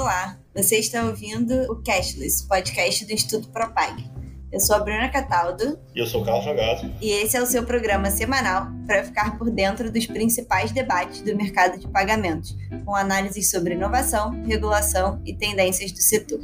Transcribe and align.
Olá, 0.00 0.38
você 0.54 0.78
está 0.78 1.04
ouvindo 1.04 1.70
o 1.70 1.82
Cashless, 1.84 2.48
podcast 2.48 3.04
do 3.04 3.12
Instituto 3.12 3.50
Propag. 3.50 4.02
Eu 4.50 4.58
sou 4.58 4.74
a 4.76 4.78
Bruna 4.78 5.10
Cataldo. 5.10 5.78
E 5.94 6.00
eu 6.00 6.06
sou 6.06 6.22
o 6.22 6.24
Carlos 6.24 6.42
Jogado. 6.42 6.90
E 7.02 7.10
esse 7.10 7.36
é 7.36 7.42
o 7.42 7.44
seu 7.44 7.66
programa 7.66 8.10
semanal 8.10 8.68
para 8.86 9.04
ficar 9.04 9.36
por 9.36 9.50
dentro 9.50 9.92
dos 9.92 10.06
principais 10.06 10.72
debates 10.72 11.20
do 11.20 11.36
mercado 11.36 11.78
de 11.78 11.86
pagamentos, 11.86 12.56
com 12.86 12.96
análises 12.96 13.50
sobre 13.50 13.74
inovação, 13.74 14.30
regulação 14.46 15.20
e 15.26 15.36
tendências 15.36 15.92
do 15.92 16.00
setor. 16.00 16.40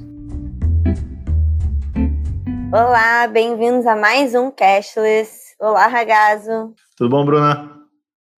Olá, 2.71 3.27
bem-vindos 3.27 3.87
a 3.87 3.97
mais 3.97 4.35
um 4.35 4.51
Cashless. 4.51 5.57
Olá, 5.59 5.87
Ragazo. 5.87 6.75
Tudo 6.95 7.09
bom, 7.09 7.25
Bruna? 7.25 7.75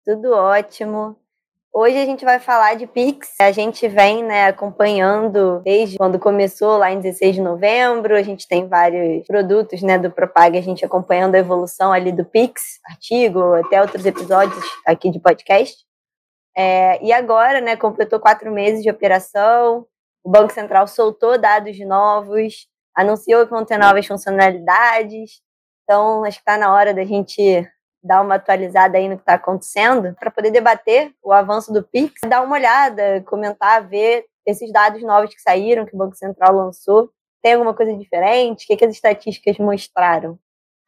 Tudo 0.04 0.30
ótimo. 0.32 1.16
Hoje 1.80 1.96
a 1.96 2.04
gente 2.04 2.24
vai 2.24 2.40
falar 2.40 2.74
de 2.74 2.88
Pix. 2.88 3.36
A 3.40 3.52
gente 3.52 3.86
vem 3.86 4.24
né, 4.24 4.46
acompanhando 4.46 5.62
desde 5.62 5.96
quando 5.96 6.18
começou, 6.18 6.76
lá 6.76 6.90
em 6.90 6.98
16 6.98 7.36
de 7.36 7.40
novembro. 7.40 8.16
A 8.16 8.22
gente 8.22 8.48
tem 8.48 8.66
vários 8.66 9.24
produtos 9.28 9.80
né, 9.80 9.96
do 9.96 10.10
Propag, 10.10 10.58
a 10.58 10.60
gente 10.60 10.84
acompanhando 10.84 11.36
a 11.36 11.38
evolução 11.38 11.92
ali 11.92 12.10
do 12.10 12.24
Pix, 12.24 12.80
artigo, 12.84 13.54
até 13.54 13.80
outros 13.80 14.04
episódios 14.04 14.60
aqui 14.84 15.08
de 15.08 15.20
podcast. 15.20 15.76
É, 16.56 17.00
e 17.00 17.12
agora, 17.12 17.60
né, 17.60 17.76
completou 17.76 18.18
quatro 18.18 18.50
meses 18.50 18.82
de 18.82 18.90
operação. 18.90 19.86
O 20.24 20.30
Banco 20.32 20.52
Central 20.52 20.88
soltou 20.88 21.40
dados 21.40 21.78
novos, 21.86 22.66
anunciou 22.92 23.44
que 23.44 23.52
vão 23.52 23.64
ter 23.64 23.78
novas 23.78 24.04
funcionalidades. 24.04 25.40
Então, 25.84 26.24
acho 26.24 26.38
que 26.38 26.42
está 26.42 26.58
na 26.58 26.74
hora 26.74 26.92
da 26.92 27.04
gente 27.04 27.64
dar 28.08 28.22
uma 28.22 28.36
atualizada 28.36 28.96
aí 28.96 29.06
no 29.06 29.16
que 29.16 29.22
está 29.22 29.34
acontecendo, 29.34 30.16
para 30.18 30.30
poder 30.30 30.50
debater 30.50 31.12
o 31.22 31.30
avanço 31.30 31.70
do 31.72 31.82
Pix, 31.82 32.14
dar 32.26 32.42
uma 32.42 32.56
olhada, 32.56 33.22
comentar, 33.26 33.86
ver 33.86 34.24
esses 34.46 34.72
dados 34.72 35.02
novos 35.02 35.34
que 35.34 35.40
saíram, 35.42 35.84
que 35.84 35.94
o 35.94 35.98
Banco 35.98 36.16
Central 36.16 36.56
lançou. 36.56 37.10
Tem 37.42 37.52
alguma 37.52 37.74
coisa 37.74 37.94
diferente? 37.94 38.64
O 38.64 38.66
que, 38.66 38.76
que 38.76 38.84
as 38.84 38.94
estatísticas 38.94 39.58
mostraram? 39.58 40.38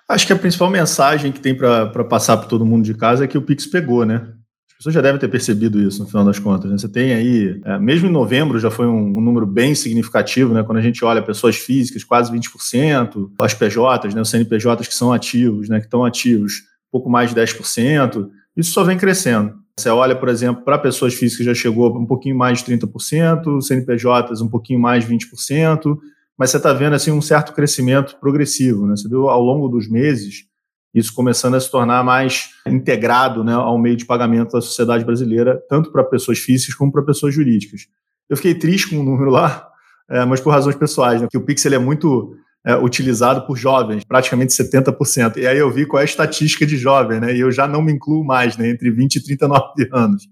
Acho 0.09 0.27
que 0.27 0.33
a 0.33 0.37
principal 0.37 0.71
mensagem 0.71 1.31
que 1.31 1.39
tem 1.39 1.55
para 1.55 2.05
passar 2.05 2.39
para 2.39 2.49
todo 2.49 2.65
mundo 2.65 2.85
de 2.85 2.95
casa 2.95 3.25
é 3.25 3.29
que 3.29 3.39
o 3.39 3.43
Pix 3.43 3.67
pegou, 3.67 4.05
né? 4.05 4.33
As 4.71 4.77
pessoas 4.79 4.95
já 4.95 5.03
devem 5.03 5.21
ter 5.21 5.29
percebido 5.29 5.79
isso 5.79 6.03
no 6.03 6.09
final 6.09 6.25
das 6.25 6.39
contas. 6.39 6.71
Né? 6.71 6.79
Você 6.79 6.89
tem 6.89 7.13
aí, 7.13 7.61
é, 7.67 7.79
mesmo 7.79 8.09
em 8.09 8.11
novembro 8.11 8.59
já 8.59 8.71
foi 8.71 8.87
um, 8.87 9.13
um, 9.15 9.21
número 9.21 9.47
bem 9.47 9.75
significativo, 9.75 10.55
né? 10.55 10.63
Quando 10.63 10.79
a 10.79 10.83
gente 10.83 11.05
olha 11.05 11.21
pessoas 11.21 11.57
físicas, 11.57 12.03
quase 12.03 12.33
20%, 12.33 13.31
as 13.41 13.53
PJs, 13.53 14.15
né? 14.15 14.23
Os 14.23 14.31
CNPJs 14.31 14.89
que 14.89 14.95
são 14.95 15.13
ativos, 15.13 15.69
né? 15.69 15.79
Que 15.79 15.87
estão 15.87 16.03
ativos 16.03 16.70
pouco 16.91 17.11
mais 17.11 17.33
de 17.33 17.41
10%, 17.41 18.29
isso 18.57 18.73
só 18.73 18.85
vem 18.85 18.99
crescendo. 18.99 19.55
Você 19.79 19.89
olha, 19.89 20.15
por 20.15 20.29
exemplo, 20.29 20.63
para 20.63 20.79
pessoas 20.79 21.15
físicas 21.15 21.47
já 21.47 21.55
chegou 21.55 21.97
um 21.97 22.07
pouquinho 22.07 22.37
mais 22.37 22.63
de 22.63 22.77
30%, 22.77 23.63
CNPJs 23.63 24.41
um 24.43 24.49
pouquinho 24.49 24.79
mais 24.79 25.07
de 25.07 25.15
20%, 25.15 25.97
mas 26.37 26.51
você 26.51 26.57
está 26.59 26.73
vendo 26.73 26.95
assim 26.95 27.11
um 27.11 27.23
certo 27.23 27.53
crescimento 27.53 28.17
progressivo. 28.21 28.87
Né? 28.87 28.97
Você 28.97 29.09
viu 29.09 29.29
ao 29.29 29.43
longo 29.43 29.69
dos 29.69 29.89
meses 29.89 30.45
isso 30.93 31.15
começando 31.15 31.55
a 31.55 31.61
se 31.61 31.71
tornar 31.71 32.03
mais 32.03 32.51
integrado 32.67 33.45
né, 33.45 33.55
ao 33.55 33.79
meio 33.79 33.97
de 33.97 34.05
pagamento 34.05 34.53
da 34.53 34.61
sociedade 34.61 35.05
brasileira, 35.05 35.63
tanto 35.69 35.93
para 35.93 36.03
pessoas 36.03 36.39
físicas 36.39 36.75
como 36.75 36.91
para 36.91 37.03
pessoas 37.03 37.33
jurídicas. 37.33 37.87
Eu 38.29 38.37
fiquei 38.37 38.55
triste 38.55 38.91
com 38.91 39.01
o 39.01 39.03
número 39.03 39.31
lá, 39.31 39.69
é, 40.09 40.25
mas 40.25 40.41
por 40.41 40.51
razões 40.51 40.77
pessoais, 40.77 41.23
né? 41.23 41.29
que 41.31 41.39
o 41.39 41.45
Pix 41.45 41.65
ele 41.65 41.77
é 41.77 41.79
muito 41.79 42.37
é, 42.67 42.77
utilizado 42.77 43.47
por 43.47 43.57
jovens, 43.57 44.05
praticamente 44.05 44.53
70%. 44.53 45.39
E 45.39 45.47
aí 45.47 45.59
eu 45.59 45.71
vi 45.71 45.87
qual 45.87 46.01
é 46.01 46.03
a 46.03 46.05
estatística 46.05 46.67
de 46.67 46.77
jovem, 46.77 47.21
né? 47.21 47.35
E 47.35 47.41
eu 47.41 47.51
já 47.51 47.67
não 47.67 47.81
me 47.81 47.93
incluo 47.93 48.25
mais, 48.25 48.57
né? 48.57 48.69
Entre 48.69 48.91
20 48.91 49.17
e 49.17 49.25
39 49.25 49.89
anos. 49.93 50.29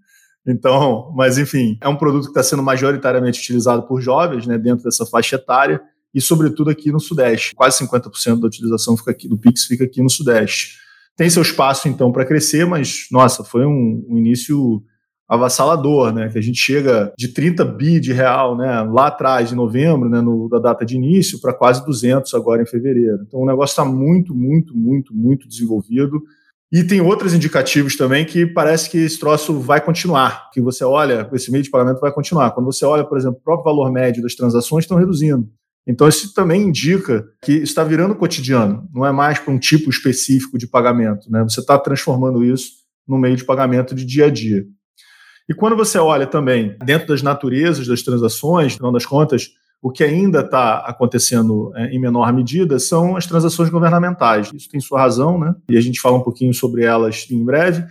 Então, 0.47 1.13
mas 1.15 1.39
enfim, 1.39 1.79
é 1.81 1.89
um 1.89 1.97
produto 1.97 2.25
que 2.25 2.31
está 2.31 2.43
sendo 2.43 2.63
majoritariamente 2.63 3.41
utilizado 3.41 3.83
por 3.83 4.01
jovens, 4.01 4.47
né? 4.47 4.59
Dentro 4.59 4.85
dessa 4.85 5.07
faixa 5.07 5.37
etária 5.37 5.81
e, 6.15 6.21
sobretudo, 6.21 6.71
aqui 6.71 6.91
no 6.91 7.01
Sudeste. 7.01 7.55
Quase 7.55 7.85
50% 7.85 8.41
da 8.41 8.47
utilização 8.47 8.97
fica 8.97 9.11
aqui, 9.11 9.29
do 9.29 9.39
Pix 9.39 9.65
fica 9.65 9.85
aqui 9.85 10.03
no 10.03 10.11
Sudeste. 10.11 10.79
Tem 11.17 11.29
seu 11.29 11.43
espaço, 11.43 11.89
então, 11.89 12.13
para 12.13 12.25
crescer, 12.25 12.65
mas, 12.65 13.07
nossa, 13.11 13.43
foi 13.43 13.67
um, 13.67 14.07
um 14.09 14.17
início 14.17 14.83
avassalador, 15.29 16.13
né? 16.13 16.29
Que 16.31 16.39
a 16.39 16.43
gente 16.43 16.59
chega 16.59 17.13
de 17.19 17.29
30 17.29 17.65
bi 17.65 18.01
de 18.01 18.13
real, 18.13 18.57
né? 18.57 18.83
Lá 18.83 19.09
atrás, 19.09 19.53
em 19.53 19.55
novembro, 19.55 20.09
né? 20.09 20.21
No, 20.21 20.49
da 20.49 20.59
data 20.59 20.85
de 20.87 20.97
início, 20.97 21.41
para 21.41 21.53
quase 21.53 21.85
200 21.85 22.33
agora 22.35 22.63
em 22.63 22.67
fevereiro. 22.67 23.23
Então 23.27 23.41
o 23.41 23.47
negócio 23.47 23.73
está 23.73 23.85
muito, 23.85 24.35
muito, 24.35 24.77
muito, 24.77 25.15
muito 25.15 25.47
desenvolvido. 25.47 26.23
E 26.71 26.85
tem 26.85 27.01
outros 27.01 27.33
indicativos 27.33 27.97
também 27.97 28.27
que 28.27 28.47
parece 28.47 28.91
que 28.91 28.99
esse 28.99 29.19
troço 29.19 29.59
vai 29.59 29.81
continuar. 29.81 30.51
Que 30.53 30.61
você 30.61 30.85
olha, 30.85 31.29
esse 31.33 31.51
meio 31.51 31.65
de 31.65 31.71
pagamento 31.71 32.01
vai 32.01 32.13
continuar. 32.13 32.51
Quando 32.51 32.67
você 32.67 32.85
olha, 32.85 33.05
por 33.05 33.17
exemplo, 33.17 33.39
o 33.39 33.43
próprio 33.43 33.65
valor 33.65 33.91
médio 33.91 34.23
das 34.23 34.35
transações 34.35 34.85
estão 34.85 34.99
reduzindo. 34.99 35.49
Então, 35.87 36.07
isso 36.07 36.35
também 36.35 36.65
indica 36.65 37.25
que 37.43 37.53
está 37.53 37.83
virando 37.83 38.15
cotidiano, 38.15 38.87
não 38.93 39.07
é 39.07 39.11
mais 39.11 39.39
para 39.39 39.55
um 39.55 39.59
tipo 39.59 39.89
específico 39.89 40.59
de 40.59 40.67
pagamento. 40.67 41.31
Né? 41.31 41.43
Você 41.45 41.61
está 41.61 41.79
transformando 41.79 42.45
isso 42.45 42.73
no 43.07 43.17
meio 43.17 43.35
de 43.35 43.45
pagamento 43.45 43.95
de 43.95 44.05
dia 44.05 44.27
a 44.27 44.31
dia. 44.31 44.67
E 45.49 45.55
quando 45.55 45.77
você 45.77 45.99
olha 45.99 46.27
também 46.27 46.77
dentro 46.85 47.09
das 47.09 47.23
naturezas 47.23 47.87
das 47.87 48.03
transações, 48.03 48.73
no 48.73 48.79
final 48.79 48.93
das 48.93 49.07
contas, 49.07 49.51
o 49.81 49.91
que 49.91 50.05
ainda 50.05 50.41
está 50.41 50.79
acontecendo 50.79 51.73
é, 51.75 51.87
em 51.87 51.99
menor 51.99 52.33
medida 52.33 52.79
são 52.79 53.17
as 53.17 53.27
transações 53.27 53.71
governamentais. 53.71 54.53
Isso 54.53 54.69
tem 54.69 54.81
sua 54.81 55.01
razão, 55.01 55.39
né? 55.39 55.55
E 55.69 55.77
a 55.77 55.81
gente 55.81 56.01
fala 56.01 56.17
um 56.17 56.23
pouquinho 56.23 56.53
sobre 56.53 56.85
elas 56.85 57.27
em 57.31 57.43
breve. 57.45 57.85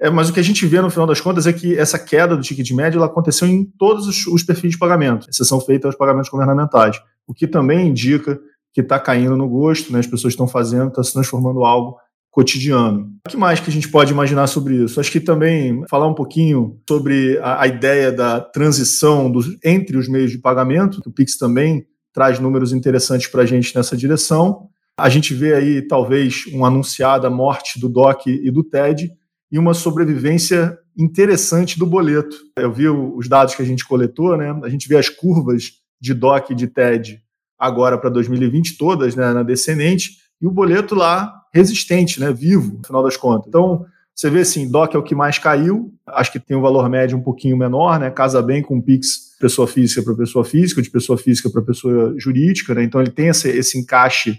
É, 0.00 0.08
mas 0.08 0.30
o 0.30 0.32
que 0.32 0.40
a 0.40 0.42
gente 0.42 0.66
vê 0.66 0.80
no 0.80 0.90
final 0.90 1.06
das 1.06 1.20
contas 1.20 1.46
é 1.46 1.52
que 1.52 1.78
essa 1.78 1.98
queda 1.98 2.34
do 2.34 2.42
ticket 2.42 2.70
médio 2.70 3.04
aconteceu 3.04 3.46
em 3.46 3.64
todos 3.64 4.08
os, 4.08 4.26
os 4.26 4.42
perfis 4.42 4.72
de 4.72 4.78
pagamento, 4.78 5.28
exceção 5.28 5.60
feita 5.60 5.86
aos 5.86 5.94
pagamentos 5.94 6.30
governamentais, 6.30 6.98
o 7.26 7.34
que 7.34 7.46
também 7.46 7.88
indica 7.88 8.40
que 8.72 8.80
está 8.80 8.98
caindo 8.98 9.36
no 9.36 9.46
gosto, 9.46 9.92
né? 9.92 9.98
as 9.98 10.06
pessoas 10.06 10.32
estão 10.32 10.48
fazendo, 10.48 10.88
está 10.88 11.02
se 11.02 11.12
transformando 11.12 11.64
algo 11.64 11.98
cotidiano. 12.30 13.10
O 13.26 13.30
que 13.30 13.36
mais 13.36 13.58
que 13.58 13.68
a 13.68 13.72
gente 13.72 13.88
pode 13.88 14.12
imaginar 14.12 14.46
sobre 14.46 14.76
isso? 14.76 15.00
Acho 15.00 15.10
que 15.10 15.20
também 15.20 15.84
falar 15.88 16.06
um 16.06 16.14
pouquinho 16.14 16.80
sobre 16.88 17.38
a, 17.38 17.62
a 17.62 17.66
ideia 17.66 18.12
da 18.12 18.40
transição 18.40 19.30
dos, 19.30 19.46
entre 19.64 19.96
os 19.96 20.08
meios 20.08 20.30
de 20.30 20.38
pagamento, 20.38 21.02
que 21.02 21.08
o 21.08 21.12
Pix 21.12 21.36
também 21.36 21.84
traz 22.12 22.38
números 22.38 22.72
interessantes 22.72 23.26
para 23.26 23.42
a 23.42 23.46
gente 23.46 23.74
nessa 23.74 23.96
direção. 23.96 24.68
A 24.98 25.08
gente 25.08 25.34
vê 25.34 25.54
aí, 25.54 25.82
talvez, 25.82 26.44
uma 26.52 26.68
anunciada 26.68 27.28
morte 27.30 27.80
do 27.80 27.88
DOC 27.88 28.26
e 28.26 28.50
do 28.50 28.62
TED 28.62 29.10
e 29.50 29.58
uma 29.58 29.74
sobrevivência 29.74 30.78
interessante 30.96 31.78
do 31.78 31.86
boleto. 31.86 32.36
Eu 32.56 32.72
vi 32.72 32.88
os 32.88 33.28
dados 33.28 33.54
que 33.54 33.62
a 33.62 33.64
gente 33.64 33.86
coletou, 33.86 34.36
né? 34.36 34.54
a 34.62 34.68
gente 34.68 34.88
vê 34.88 34.96
as 34.96 35.08
curvas 35.08 35.72
de 36.00 36.14
DOC 36.14 36.50
e 36.50 36.54
de 36.54 36.66
TED 36.66 37.20
agora 37.58 37.98
para 37.98 38.10
2020, 38.10 38.76
todas 38.76 39.14
né, 39.14 39.32
na 39.32 39.42
descendente, 39.42 40.12
e 40.40 40.46
o 40.46 40.50
boleto 40.50 40.94
lá 40.94 41.39
resistente, 41.52 42.20
né, 42.20 42.32
vivo, 42.32 42.78
no 42.78 42.86
final 42.86 43.02
das 43.02 43.16
contas. 43.16 43.48
Então, 43.48 43.84
você 44.14 44.28
vê 44.28 44.40
assim, 44.40 44.70
DOC 44.70 44.94
é 44.94 44.98
o 44.98 45.02
que 45.02 45.14
mais 45.14 45.38
caiu, 45.38 45.92
acho 46.06 46.30
que 46.30 46.38
tem 46.38 46.56
um 46.56 46.60
valor 46.60 46.88
médio 46.88 47.16
um 47.16 47.22
pouquinho 47.22 47.56
menor, 47.56 47.98
né, 47.98 48.10
casa 48.10 48.42
bem 48.42 48.62
com 48.62 48.80
PIX 48.80 49.30
pessoa 49.40 49.66
física 49.66 50.02
para 50.02 50.14
pessoa 50.14 50.44
física, 50.44 50.82
de 50.82 50.90
pessoa 50.90 51.16
física 51.16 51.48
para 51.48 51.62
pessoa 51.62 52.14
jurídica, 52.18 52.74
né, 52.74 52.84
então 52.84 53.00
ele 53.00 53.10
tem 53.10 53.28
esse, 53.28 53.48
esse 53.48 53.78
encaixe 53.78 54.38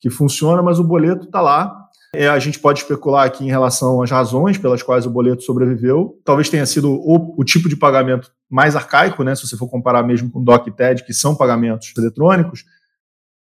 que 0.00 0.10
funciona, 0.10 0.62
mas 0.62 0.78
o 0.78 0.84
boleto 0.84 1.26
está 1.26 1.40
lá. 1.40 1.76
É, 2.12 2.28
a 2.28 2.40
gente 2.40 2.58
pode 2.58 2.80
especular 2.80 3.24
aqui 3.24 3.44
em 3.44 3.50
relação 3.50 4.02
às 4.02 4.10
razões 4.10 4.58
pelas 4.58 4.82
quais 4.82 5.06
o 5.06 5.10
boleto 5.10 5.42
sobreviveu. 5.42 6.18
Talvez 6.24 6.48
tenha 6.48 6.66
sido 6.66 6.90
o, 6.90 7.36
o 7.38 7.44
tipo 7.44 7.68
de 7.68 7.76
pagamento 7.76 8.32
mais 8.50 8.74
arcaico, 8.74 9.22
né, 9.22 9.36
se 9.36 9.46
você 9.46 9.56
for 9.56 9.68
comparar 9.68 10.02
mesmo 10.02 10.28
com 10.28 10.42
DOC 10.42 10.66
e 10.66 10.72
TED, 10.72 11.04
que 11.04 11.12
são 11.12 11.36
pagamentos 11.36 11.92
eletrônicos, 11.96 12.64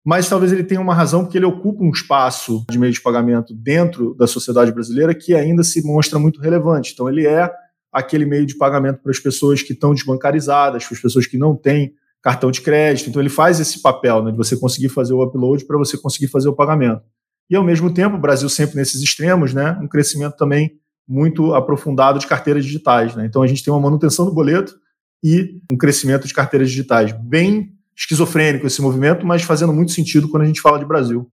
mas 0.08 0.30
talvez 0.30 0.54
ele 0.54 0.64
tenha 0.64 0.80
uma 0.80 0.94
razão 0.94 1.26
porque 1.26 1.38
ele 1.38 1.46
ocupa 1.46 1.84
um 1.84 1.90
espaço 1.90 2.64
de 2.72 2.80
meio 2.80 2.94
de 2.94 3.02
pagamento 3.02 3.54
dentro 3.54 4.16
da 4.16 4.26
sociedade 4.26 4.72
brasileira 4.72 5.14
que 5.14 5.36
ainda 5.36 5.66
se 5.66 5.86
mostra 5.86 6.18
muito 6.18 6.40
relevante. 6.40 6.94
Então, 6.94 7.10
ele 7.10 7.28
é 7.28 7.52
aquele 7.92 8.26
meio 8.26 8.46
de 8.46 8.56
pagamento 8.56 9.02
para 9.02 9.12
as 9.12 9.20
pessoas 9.20 9.62
que 9.62 9.74
estão 9.74 9.94
desbancarizadas, 9.94 10.86
para 10.86 10.96
as 10.96 11.02
pessoas 11.02 11.28
que 11.28 11.38
não 11.38 11.58
têm 11.58 11.94
cartão 12.22 12.50
de 12.50 12.62
crédito. 12.62 13.10
Então, 13.10 13.22
ele 13.22 13.28
faz 13.28 13.60
esse 13.60 13.82
papel 13.82 14.24
né, 14.24 14.32
de 14.32 14.38
você 14.38 14.56
conseguir 14.56 14.88
fazer 14.88 15.12
o 15.14 15.22
upload 15.22 15.66
para 15.66 15.78
você 15.78 15.98
conseguir 15.98 16.30
fazer 16.30 16.48
o 16.48 16.56
pagamento. 16.56 17.02
E, 17.50 17.58
ao 17.58 17.64
mesmo 17.66 17.94
tempo, 17.94 18.16
o 18.16 18.22
Brasil 18.22 18.48
sempre 18.48 18.78
nesses 18.78 19.02
extremos, 19.02 19.54
né, 19.54 19.78
um 19.82 19.90
crescimento 19.90 20.38
também 20.38 20.72
muito 21.06 21.54
aprofundado 21.54 22.18
de 22.18 22.28
carteiras 22.28 22.64
digitais. 22.64 23.14
Né? 23.14 23.26
Então, 23.26 23.42
a 23.42 23.48
gente 23.48 23.62
tem 23.62 23.74
uma 23.74 23.82
manutenção 23.82 24.24
do 24.24 24.34
boleto 24.34 24.74
e 25.22 25.60
um 25.70 25.76
crescimento 25.76 26.26
de 26.26 26.34
carteiras 26.34 26.70
digitais 26.70 27.12
bem 27.12 27.77
esquizofrênico 27.98 28.68
esse 28.68 28.82
movimento, 28.82 29.26
mas 29.26 29.42
fazendo 29.42 29.74
muito 29.74 29.92
sentido 29.92 30.30
quando 30.30 30.44
a 30.44 30.46
gente 30.46 30.62
fala 30.62 30.78
de 30.78 30.86
Brasil. 30.86 31.28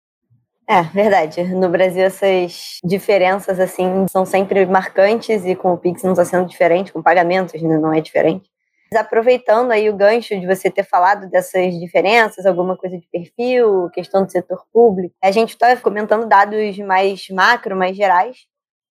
É, 0.69 0.83
verdade. 0.83 1.43
No 1.55 1.69
Brasil 1.69 2.03
essas 2.03 2.79
diferenças 2.83 3.61
assim 3.61 4.07
são 4.09 4.25
sempre 4.25 4.65
marcantes 4.65 5.45
e 5.45 5.55
com 5.55 5.75
o 5.75 5.77
Pix 5.77 6.03
não 6.03 6.13
está 6.13 6.25
sendo 6.25 6.49
diferente, 6.49 6.93
com 6.93 7.03
pagamentos 7.03 7.61
né, 7.61 7.79
não 7.79 7.93
é 7.93 8.01
diferente. 8.01 8.49
Mas 8.91 9.01
aproveitando 9.01 9.73
aí 9.73 9.91
o 9.91 9.97
gancho 9.97 10.39
de 10.39 10.47
você 10.47 10.71
ter 10.71 10.85
falado 10.85 11.29
dessas 11.29 11.79
diferenças, 11.79 12.47
alguma 12.47 12.77
coisa 12.77 12.97
de 12.97 13.07
perfil, 13.09 13.91
questão 13.91 14.25
do 14.25 14.33
setor 14.33 14.65
público, 14.73 15.15
a 15.23 15.31
gente 15.31 15.51
está 15.51 15.77
comentando 15.77 16.27
dados 16.27 16.79
mais 16.79 17.29
macro, 17.29 17.77
mais 17.77 17.95
gerais, 17.95 18.47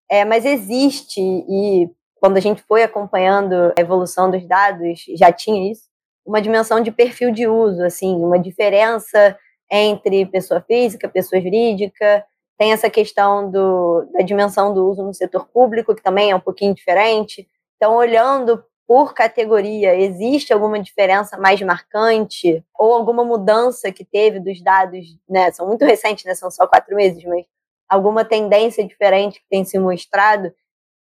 é, 0.09 0.23
mas 0.23 0.45
existe 0.45 1.19
e 1.19 1.89
quando 2.15 2.37
a 2.37 2.39
gente 2.39 2.61
foi 2.67 2.83
acompanhando 2.83 3.73
a 3.75 3.81
evolução 3.81 4.29
dos 4.29 4.47
dados 4.47 5.03
já 5.17 5.31
tinha 5.31 5.71
isso 5.71 5.92
uma 6.25 6.41
dimensão 6.41 6.81
de 6.81 6.91
perfil 6.91 7.31
de 7.31 7.47
uso, 7.47 7.83
assim, 7.83 8.15
uma 8.15 8.39
diferença 8.39 9.37
entre 9.71 10.25
pessoa 10.25 10.61
física, 10.61 11.09
pessoa 11.09 11.41
jurídica, 11.41 12.25
tem 12.57 12.71
essa 12.71 12.89
questão 12.89 13.49
do, 13.49 14.07
da 14.13 14.21
dimensão 14.21 14.73
do 14.73 14.87
uso 14.87 15.03
no 15.03 15.13
setor 15.13 15.47
público, 15.47 15.95
que 15.95 16.03
também 16.03 16.31
é 16.31 16.35
um 16.35 16.39
pouquinho 16.39 16.73
diferente. 16.73 17.47
Então, 17.75 17.95
olhando 17.95 18.63
por 18.87 19.13
categoria, 19.13 19.95
existe 19.95 20.53
alguma 20.53 20.79
diferença 20.79 21.37
mais 21.37 21.61
marcante 21.61 22.63
ou 22.77 22.93
alguma 22.93 23.23
mudança 23.25 23.91
que 23.91 24.05
teve 24.05 24.39
dos 24.39 24.61
dados, 24.61 25.05
né? 25.27 25.51
São 25.51 25.67
muito 25.67 25.83
recentes, 25.83 26.25
né? 26.25 26.35
São 26.35 26.51
só 26.51 26.67
quatro 26.67 26.95
meses, 26.95 27.23
mas 27.23 27.45
alguma 27.89 28.23
tendência 28.23 28.85
diferente 28.85 29.39
que 29.39 29.45
tem 29.49 29.63
se 29.63 29.79
mostrado, 29.79 30.53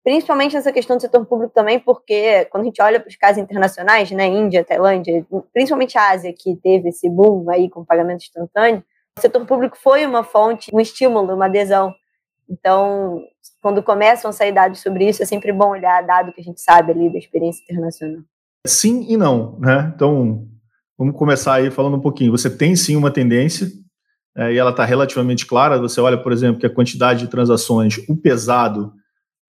principalmente 0.03 0.55
nessa 0.55 0.71
questão 0.71 0.97
do 0.97 1.01
setor 1.01 1.25
público 1.25 1.53
também, 1.53 1.79
porque 1.79 2.45
quando 2.45 2.63
a 2.63 2.65
gente 2.65 2.81
olha 2.81 2.99
para 2.99 3.09
os 3.09 3.15
casos 3.15 3.37
internacionais, 3.37 4.09
né? 4.11 4.27
Índia, 4.27 4.63
Tailândia, 4.63 5.25
principalmente 5.53 5.97
a 5.97 6.11
Ásia, 6.11 6.33
que 6.37 6.55
teve 6.55 6.89
esse 6.89 7.09
boom 7.09 7.49
aí 7.49 7.69
com 7.69 7.85
pagamento 7.85 8.23
instantâneo, 8.23 8.83
o 9.17 9.21
setor 9.21 9.45
público 9.45 9.77
foi 9.77 10.05
uma 10.05 10.23
fonte, 10.23 10.71
um 10.73 10.79
estímulo, 10.79 11.35
uma 11.35 11.45
adesão. 11.45 11.93
Então, 12.49 13.21
quando 13.61 13.83
começam 13.83 14.29
a 14.29 14.33
sair 14.33 14.51
dados 14.51 14.81
sobre 14.81 15.07
isso, 15.07 15.21
é 15.21 15.25
sempre 15.25 15.53
bom 15.53 15.69
olhar 15.69 16.05
dado 16.05 16.33
que 16.33 16.41
a 16.41 16.43
gente 16.43 16.61
sabe 16.61 16.91
ali 16.91 17.11
da 17.11 17.17
experiência 17.17 17.63
internacional. 17.63 18.23
Sim 18.65 19.05
e 19.07 19.15
não, 19.17 19.57
né? 19.59 19.91
Então, 19.95 20.47
vamos 20.97 21.15
começar 21.15 21.55
aí 21.55 21.71
falando 21.71 21.97
um 21.97 22.01
pouquinho. 22.01 22.31
Você 22.31 22.49
tem 22.49 22.75
sim 22.75 22.95
uma 22.95 23.11
tendência, 23.11 23.67
é, 24.35 24.53
e 24.53 24.57
ela 24.57 24.71
está 24.71 24.85
relativamente 24.85 25.45
clara. 25.45 25.79
Você 25.79 25.99
olha, 25.99 26.17
por 26.17 26.31
exemplo, 26.31 26.59
que 26.59 26.65
a 26.65 26.73
quantidade 26.73 27.21
de 27.21 27.27
transações, 27.27 27.97
o 28.07 28.15
pesado 28.15 28.93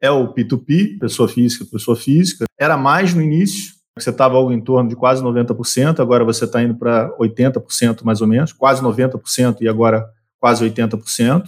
é 0.02 0.10
o 0.10 0.34
P2P, 0.34 0.98
pessoa 0.98 1.28
física, 1.28 1.64
pessoa 1.64 1.96
física. 1.96 2.44
Era 2.58 2.76
mais 2.76 3.14
no 3.14 3.22
início, 3.22 3.72
você 3.96 4.10
estava 4.10 4.36
algo 4.36 4.52
em 4.52 4.60
torno 4.60 4.88
de 4.88 4.96
quase 4.96 5.22
90%, 5.22 6.00
agora 6.00 6.24
você 6.24 6.44
está 6.44 6.60
indo 6.60 6.74
para 6.74 7.16
80% 7.18 8.02
mais 8.02 8.20
ou 8.20 8.26
menos, 8.26 8.52
quase 8.52 8.82
90% 8.82 9.58
e 9.60 9.68
agora 9.68 10.04
quase 10.40 10.68
80%. 10.68 11.44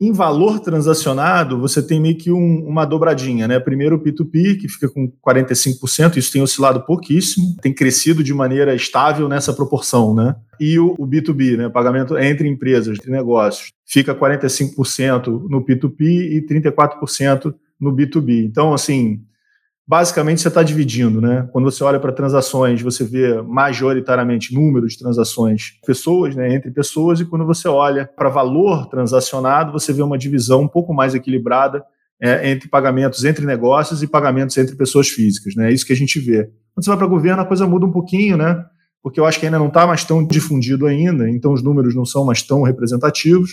Em 0.00 0.12
valor 0.12 0.60
transacionado, 0.60 1.58
você 1.58 1.82
tem 1.82 2.00
meio 2.00 2.16
que 2.16 2.30
um, 2.30 2.64
uma 2.68 2.84
dobradinha, 2.84 3.48
né? 3.48 3.58
Primeiro 3.58 3.96
o 3.96 4.00
P2P, 4.00 4.60
que 4.60 4.68
fica 4.68 4.88
com 4.88 5.10
45%, 5.26 6.18
isso 6.18 6.32
tem 6.32 6.40
oscilado 6.40 6.82
pouquíssimo, 6.82 7.56
tem 7.60 7.74
crescido 7.74 8.22
de 8.22 8.32
maneira 8.32 8.72
estável 8.76 9.28
nessa 9.28 9.52
proporção, 9.52 10.14
né? 10.14 10.36
E 10.60 10.78
o, 10.78 10.94
o 10.96 11.04
B2B, 11.04 11.56
né? 11.56 11.68
Pagamento 11.68 12.16
entre 12.16 12.46
empresas, 12.46 12.96
entre 12.96 13.10
negócios, 13.10 13.72
fica 13.84 14.14
45% 14.14 15.48
no 15.48 15.64
P2P 15.64 16.00
e 16.00 16.46
34% 16.48 17.52
no 17.80 17.94
B2B. 17.94 18.44
Então, 18.44 18.72
assim, 18.72 19.22
basicamente 19.88 20.42
você 20.42 20.48
está 20.48 20.62
dividindo, 20.62 21.18
né? 21.18 21.48
Quando 21.50 21.64
você 21.64 21.82
olha 21.82 21.98
para 21.98 22.12
transações, 22.12 22.82
você 22.82 23.04
vê 23.04 23.40
majoritariamente 23.40 24.54
número 24.54 24.86
de 24.86 24.98
transações 24.98 25.78
pessoas, 25.86 26.36
né, 26.36 26.54
entre 26.54 26.70
pessoas, 26.70 27.20
e 27.20 27.24
quando 27.24 27.46
você 27.46 27.66
olha 27.68 28.06
para 28.06 28.28
valor 28.28 28.86
transacionado, 28.90 29.72
você 29.72 29.90
vê 29.90 30.02
uma 30.02 30.18
divisão 30.18 30.60
um 30.60 30.68
pouco 30.68 30.92
mais 30.92 31.14
equilibrada 31.14 31.82
é, 32.20 32.50
entre 32.50 32.68
pagamentos 32.68 33.24
entre 33.24 33.46
negócios 33.46 34.02
e 34.02 34.06
pagamentos 34.06 34.58
entre 34.58 34.76
pessoas 34.76 35.08
físicas, 35.08 35.54
né? 35.54 35.70
É 35.70 35.72
isso 35.72 35.86
que 35.86 35.92
a 35.92 35.96
gente 35.96 36.20
vê. 36.20 36.50
Quando 36.74 36.84
você 36.84 36.90
vai 36.90 36.98
para 36.98 37.06
governo, 37.06 37.40
a 37.40 37.46
coisa 37.46 37.66
muda 37.66 37.86
um 37.86 37.92
pouquinho, 37.92 38.36
né? 38.36 38.62
Porque 39.02 39.18
eu 39.18 39.24
acho 39.24 39.40
que 39.40 39.46
ainda 39.46 39.58
não 39.58 39.68
está 39.68 39.86
mais 39.86 40.04
tão 40.04 40.26
difundido 40.26 40.86
ainda, 40.86 41.30
então 41.30 41.52
os 41.52 41.62
números 41.62 41.94
não 41.94 42.04
são 42.04 42.26
mais 42.26 42.42
tão 42.42 42.62
representativos 42.62 43.52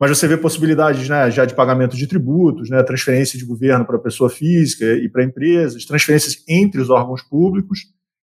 mas 0.00 0.16
você 0.16 0.26
vê 0.26 0.36
possibilidades 0.38 1.06
né, 1.08 1.30
já 1.30 1.44
de 1.44 1.54
pagamento 1.54 1.94
de 1.94 2.06
tributos, 2.06 2.70
né, 2.70 2.82
transferência 2.82 3.38
de 3.38 3.44
governo 3.44 3.84
para 3.84 3.98
pessoa 3.98 4.30
física 4.30 4.86
e 4.94 5.08
para 5.10 5.22
empresas, 5.22 5.84
transferências 5.84 6.42
entre 6.48 6.80
os 6.80 6.88
órgãos 6.88 7.22
públicos, 7.22 7.80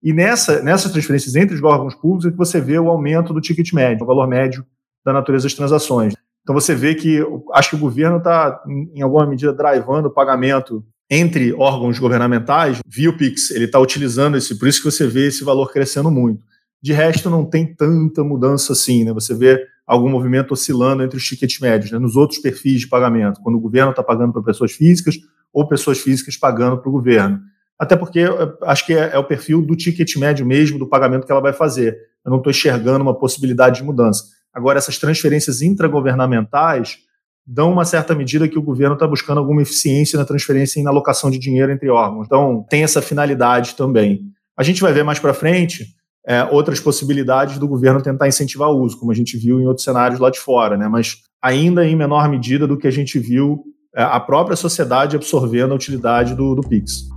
e 0.03 0.13
nessa, 0.13 0.63
nessas 0.63 0.91
transferências 0.91 1.37
entre 1.37 1.55
os 1.55 1.63
órgãos 1.63 1.95
públicos 1.95 2.27
é 2.27 2.31
que 2.31 2.37
você 2.37 2.61
vê 2.61 2.79
o 2.79 2.89
aumento 2.89 3.33
do 3.33 3.41
ticket 3.41 3.73
médio, 3.73 4.03
o 4.03 4.07
valor 4.07 4.27
médio 4.27 4.67
da 5.05 5.13
natureza 5.13 5.45
das 5.45 5.55
transações. 5.55 6.15
Então 6.43 6.55
você 6.55 6.75
vê 6.75 6.95
que 6.95 7.23
acho 7.53 7.71
que 7.71 7.77
o 7.77 7.81
governo 7.81 8.17
está, 8.17 8.63
em 8.67 9.03
alguma 9.03 9.27
medida, 9.27 9.53
drivando 9.53 10.09
o 10.09 10.11
pagamento 10.11 10.83
entre 11.11 11.53
órgãos 11.53 11.99
governamentais 11.99 12.79
via 12.87 13.11
o 13.11 13.17
Pix. 13.17 13.51
Ele 13.51 13.67
está 13.67 13.79
utilizando 13.79 14.37
esse, 14.37 14.59
por 14.59 14.69
isso 14.69 14.79
que 14.79 14.91
você 14.91 15.07
vê 15.07 15.27
esse 15.27 15.45
valor 15.45 15.71
crescendo 15.71 16.11
muito. 16.11 16.43
De 16.83 16.95
resto, 16.95 17.29
não 17.29 17.45
tem 17.45 17.75
tanta 17.75 18.25
mudança 18.25 18.73
assim, 18.73 19.05
né? 19.05 19.13
Você 19.13 19.35
vê 19.35 19.63
algum 19.91 20.09
movimento 20.09 20.53
oscilando 20.53 21.03
entre 21.03 21.17
os 21.17 21.25
tickets 21.25 21.59
médios, 21.59 21.91
né, 21.91 21.99
nos 21.99 22.15
outros 22.15 22.39
perfis 22.39 22.83
de 22.83 22.87
pagamento, 22.87 23.41
quando 23.43 23.57
o 23.57 23.61
governo 23.61 23.91
está 23.91 24.05
pagando 24.05 24.33
para 24.33 24.41
pessoas 24.41 24.71
físicas 24.71 25.17
ou 25.53 25.67
pessoas 25.67 25.99
físicas 25.99 26.37
pagando 26.37 26.79
para 26.79 26.89
o 26.89 26.93
governo. 26.93 27.41
Até 27.77 27.97
porque 27.97 28.21
acho 28.63 28.87
que 28.87 28.95
é, 28.95 29.11
é, 29.15 29.19
o 29.19 29.25
perfil 29.25 29.61
do 29.61 29.75
ticket 29.75 30.15
médio 30.17 30.47
mesmo, 30.47 30.79
do 30.79 30.87
pagamento 30.87 31.27
que 31.27 31.33
ela 31.33 31.41
vai 31.41 31.53
fazer. 31.53 31.97
Eu 32.25 32.31
não 32.31 32.39
estou 32.39 32.53
enxergando 32.53 33.03
uma 33.03 33.19
possibilidade 33.19 33.81
de 33.81 33.85
mudança. 33.85 34.23
Agora, 34.55 34.79
essas 34.79 34.97
transferências 34.97 35.61
intragovernamentais 35.61 36.99
dão 37.45 37.73
uma 37.73 37.85
certa 37.85 38.15
medida 38.15 38.47
que 38.47 38.59
o 38.59 38.63
governo 38.63 38.95
está 38.95 39.09
buscando 39.09 39.39
alguma 39.39 39.63
eficiência 39.63 40.17
na 40.17 40.25
transferência 40.25 40.79
e 40.79 40.85
na 40.85 40.91
alocação 40.91 41.33
de 41.33 41.39
dinheiro 41.39 41.73
entre 41.73 41.89
órgãos. 41.89 42.27
Então, 42.27 42.65
tem 42.71 42.85
essa 42.85 43.03
finalidade 43.03 43.75
também. 43.75 44.21
A 44.57 44.63
gente 44.63 44.81
vai 44.81 44.93
ver 44.93 45.03
mais 45.03 45.19
para 45.19 45.35
frente 45.35 45.87
é, 46.27 46.45
outras 46.45 46.81
possibilidades 46.81 47.59
do 47.59 47.67
governo 47.67 48.03
tentar 48.03 48.29
incentivar 48.29 48.69
o 48.69 48.79
uso, 48.79 48.99
como 48.99 49.11
a 49.11 49.15
gente 49.15 49.37
viu 49.37 49.61
em 49.61 49.67
outros 49.67 49.85
cenários 49.85 50.21
lá 50.21 50.31
de 50.31 50.39
fora, 50.39 50.77
né? 50.77 50.87
mas 50.89 51.17
ainda 51.43 51.87
em 51.87 51.97
menor 51.97 52.29
medida 52.29 52.67
do 52.67 52.77
que 52.77 52.87
a 52.87 52.93
gente 52.93 53.19
viu 53.19 53.65
é, 53.95 54.03
a 54.03 54.21
própria 54.21 54.57
sociedade 54.57 55.17
absorvendo 55.17 55.73
a 55.73 55.77
utilidade 55.77 56.35
do, 56.35 56.55
do 56.55 56.61
Pix. 56.63 57.09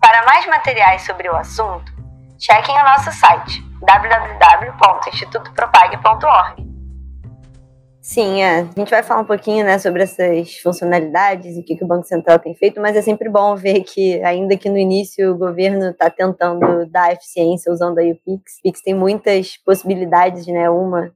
Para 0.00 0.24
mais 0.24 0.44
materiais 0.46 1.02
sobre 1.02 1.28
o 1.28 1.36
assunto, 1.36 1.92
chequem 2.38 2.74
o 2.74 2.84
nosso 2.84 3.12
site 3.12 3.64
www.institutopropag.org. 3.80 6.65
Sim, 8.06 8.40
é. 8.40 8.60
a 8.60 8.78
gente 8.78 8.88
vai 8.88 9.02
falar 9.02 9.22
um 9.22 9.26
pouquinho 9.26 9.64
né, 9.64 9.80
sobre 9.80 10.04
essas 10.04 10.58
funcionalidades 10.58 11.56
e 11.56 11.60
o 11.60 11.64
que, 11.64 11.74
que 11.74 11.82
o 11.82 11.88
Banco 11.88 12.06
Central 12.06 12.38
tem 12.38 12.54
feito, 12.54 12.80
mas 12.80 12.94
é 12.94 13.02
sempre 13.02 13.28
bom 13.28 13.56
ver 13.56 13.82
que, 13.82 14.22
ainda 14.22 14.56
que 14.56 14.70
no 14.70 14.78
início 14.78 15.32
o 15.32 15.36
governo 15.36 15.90
está 15.90 16.08
tentando 16.08 16.86
dar 16.86 17.12
eficiência 17.12 17.72
usando 17.72 17.98
aí 17.98 18.12
o 18.12 18.16
Pix, 18.24 18.58
o 18.58 18.62
Pix 18.62 18.80
tem 18.80 18.94
muitas 18.94 19.56
possibilidades, 19.56 20.46
né, 20.46 20.70
uma 20.70 21.12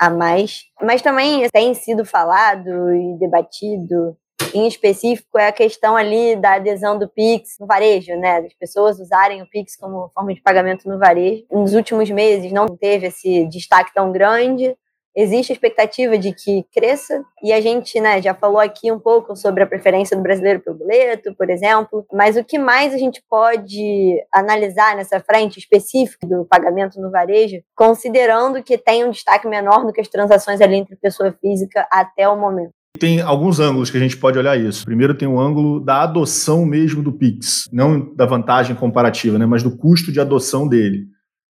a 0.00 0.10
mais, 0.10 0.64
mas 0.82 1.00
também 1.00 1.48
tem 1.48 1.74
sido 1.74 2.04
falado 2.04 2.92
e 2.92 3.16
debatido 3.20 4.16
em 4.52 4.66
específico 4.66 5.38
é 5.38 5.46
a 5.46 5.52
questão 5.52 5.94
ali 5.94 6.34
da 6.34 6.54
adesão 6.54 6.98
do 6.98 7.08
Pix 7.08 7.56
no 7.60 7.66
varejo, 7.66 8.14
né? 8.16 8.42
Das 8.42 8.52
pessoas 8.52 9.00
usarem 9.00 9.40
o 9.40 9.48
Pix 9.48 9.76
como 9.76 10.10
forma 10.12 10.34
de 10.34 10.42
pagamento 10.42 10.86
no 10.86 10.98
varejo. 10.98 11.44
Nos 11.50 11.72
últimos 11.72 12.10
meses 12.10 12.52
não 12.52 12.66
teve 12.66 13.06
esse 13.06 13.46
destaque 13.46 13.94
tão 13.94 14.12
grande, 14.12 14.76
existe 15.16 15.52
a 15.52 15.54
expectativa 15.54 16.16
de 16.18 16.32
que 16.32 16.64
cresça, 16.72 17.22
e 17.42 17.52
a 17.52 17.60
gente 17.60 18.00
né, 18.00 18.20
já 18.20 18.34
falou 18.34 18.58
aqui 18.58 18.90
um 18.90 18.98
pouco 18.98 19.36
sobre 19.36 19.62
a 19.62 19.66
preferência 19.66 20.16
do 20.16 20.22
brasileiro 20.22 20.60
pelo 20.60 20.78
boleto, 20.78 21.34
por 21.36 21.50
exemplo, 21.50 22.06
mas 22.12 22.36
o 22.36 22.44
que 22.44 22.58
mais 22.58 22.94
a 22.94 22.98
gente 22.98 23.22
pode 23.28 24.22
analisar 24.32 24.96
nessa 24.96 25.20
frente 25.20 25.58
específica 25.58 26.26
do 26.26 26.44
pagamento 26.44 27.00
no 27.00 27.10
varejo, 27.10 27.56
considerando 27.74 28.62
que 28.62 28.78
tem 28.78 29.04
um 29.04 29.10
destaque 29.10 29.46
menor 29.46 29.84
do 29.84 29.92
que 29.92 30.00
as 30.00 30.08
transações 30.08 30.60
ali 30.60 30.76
entre 30.76 30.96
pessoa 30.96 31.32
física 31.40 31.86
até 31.90 32.28
o 32.28 32.38
momento? 32.38 32.72
Tem 32.98 33.20
alguns 33.20 33.58
ângulos 33.58 33.90
que 33.90 33.96
a 33.96 34.00
gente 34.00 34.16
pode 34.16 34.38
olhar 34.38 34.58
isso. 34.58 34.84
Primeiro 34.84 35.16
tem 35.16 35.26
o 35.26 35.40
ângulo 35.40 35.80
da 35.80 36.02
adoção 36.02 36.64
mesmo 36.64 37.02
do 37.02 37.12
Pix, 37.12 37.68
não 37.72 38.14
da 38.14 38.26
vantagem 38.26 38.76
comparativa, 38.76 39.38
né, 39.38 39.46
mas 39.46 39.62
do 39.62 39.76
custo 39.76 40.12
de 40.12 40.20
adoção 40.20 40.68
dele. 40.68 41.06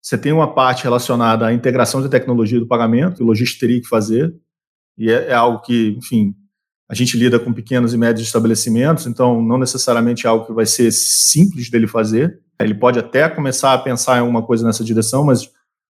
Você 0.04 0.18
tem 0.18 0.34
uma 0.34 0.54
parte 0.54 0.84
relacionada 0.84 1.48
à 1.48 1.54
integração 1.54 2.02
de 2.02 2.10
tecnologia 2.10 2.60
do 2.60 2.68
pagamento, 2.68 3.16
que 3.16 3.24
o 3.24 3.26
lojista 3.26 3.62
teria 3.62 3.80
que 3.80 3.88
fazer, 3.88 4.36
e 4.98 5.10
é, 5.10 5.30
é, 5.30 5.34
algo 5.34 5.62
que, 5.62 5.96
enfim, 5.98 6.36
a 6.90 6.94
gente 6.94 7.18
lida 7.18 7.40
com 7.40 7.54
pequenos 7.54 7.94
e 7.94 7.98
médios 7.98 8.28
estabelecimentos, 8.28 9.08
então 9.08 9.42
não 9.42 9.58
necessariamente 9.58 10.28
é 10.28 10.30
algo 10.30 10.46
que 10.46 10.52
vai 10.52 10.66
ser 10.66 10.92
simples 10.92 11.70
dele 11.70 11.88
fazer. 11.88 12.38
Ele 12.60 12.76
pode 12.76 13.00
até 13.00 13.30
começar 13.30 13.74
a 13.74 13.78
pensar 13.78 14.18
em 14.18 14.20
alguma 14.20 14.46
coisa 14.46 14.68
nessa 14.68 14.84
direção, 14.84 15.24
mas 15.24 15.50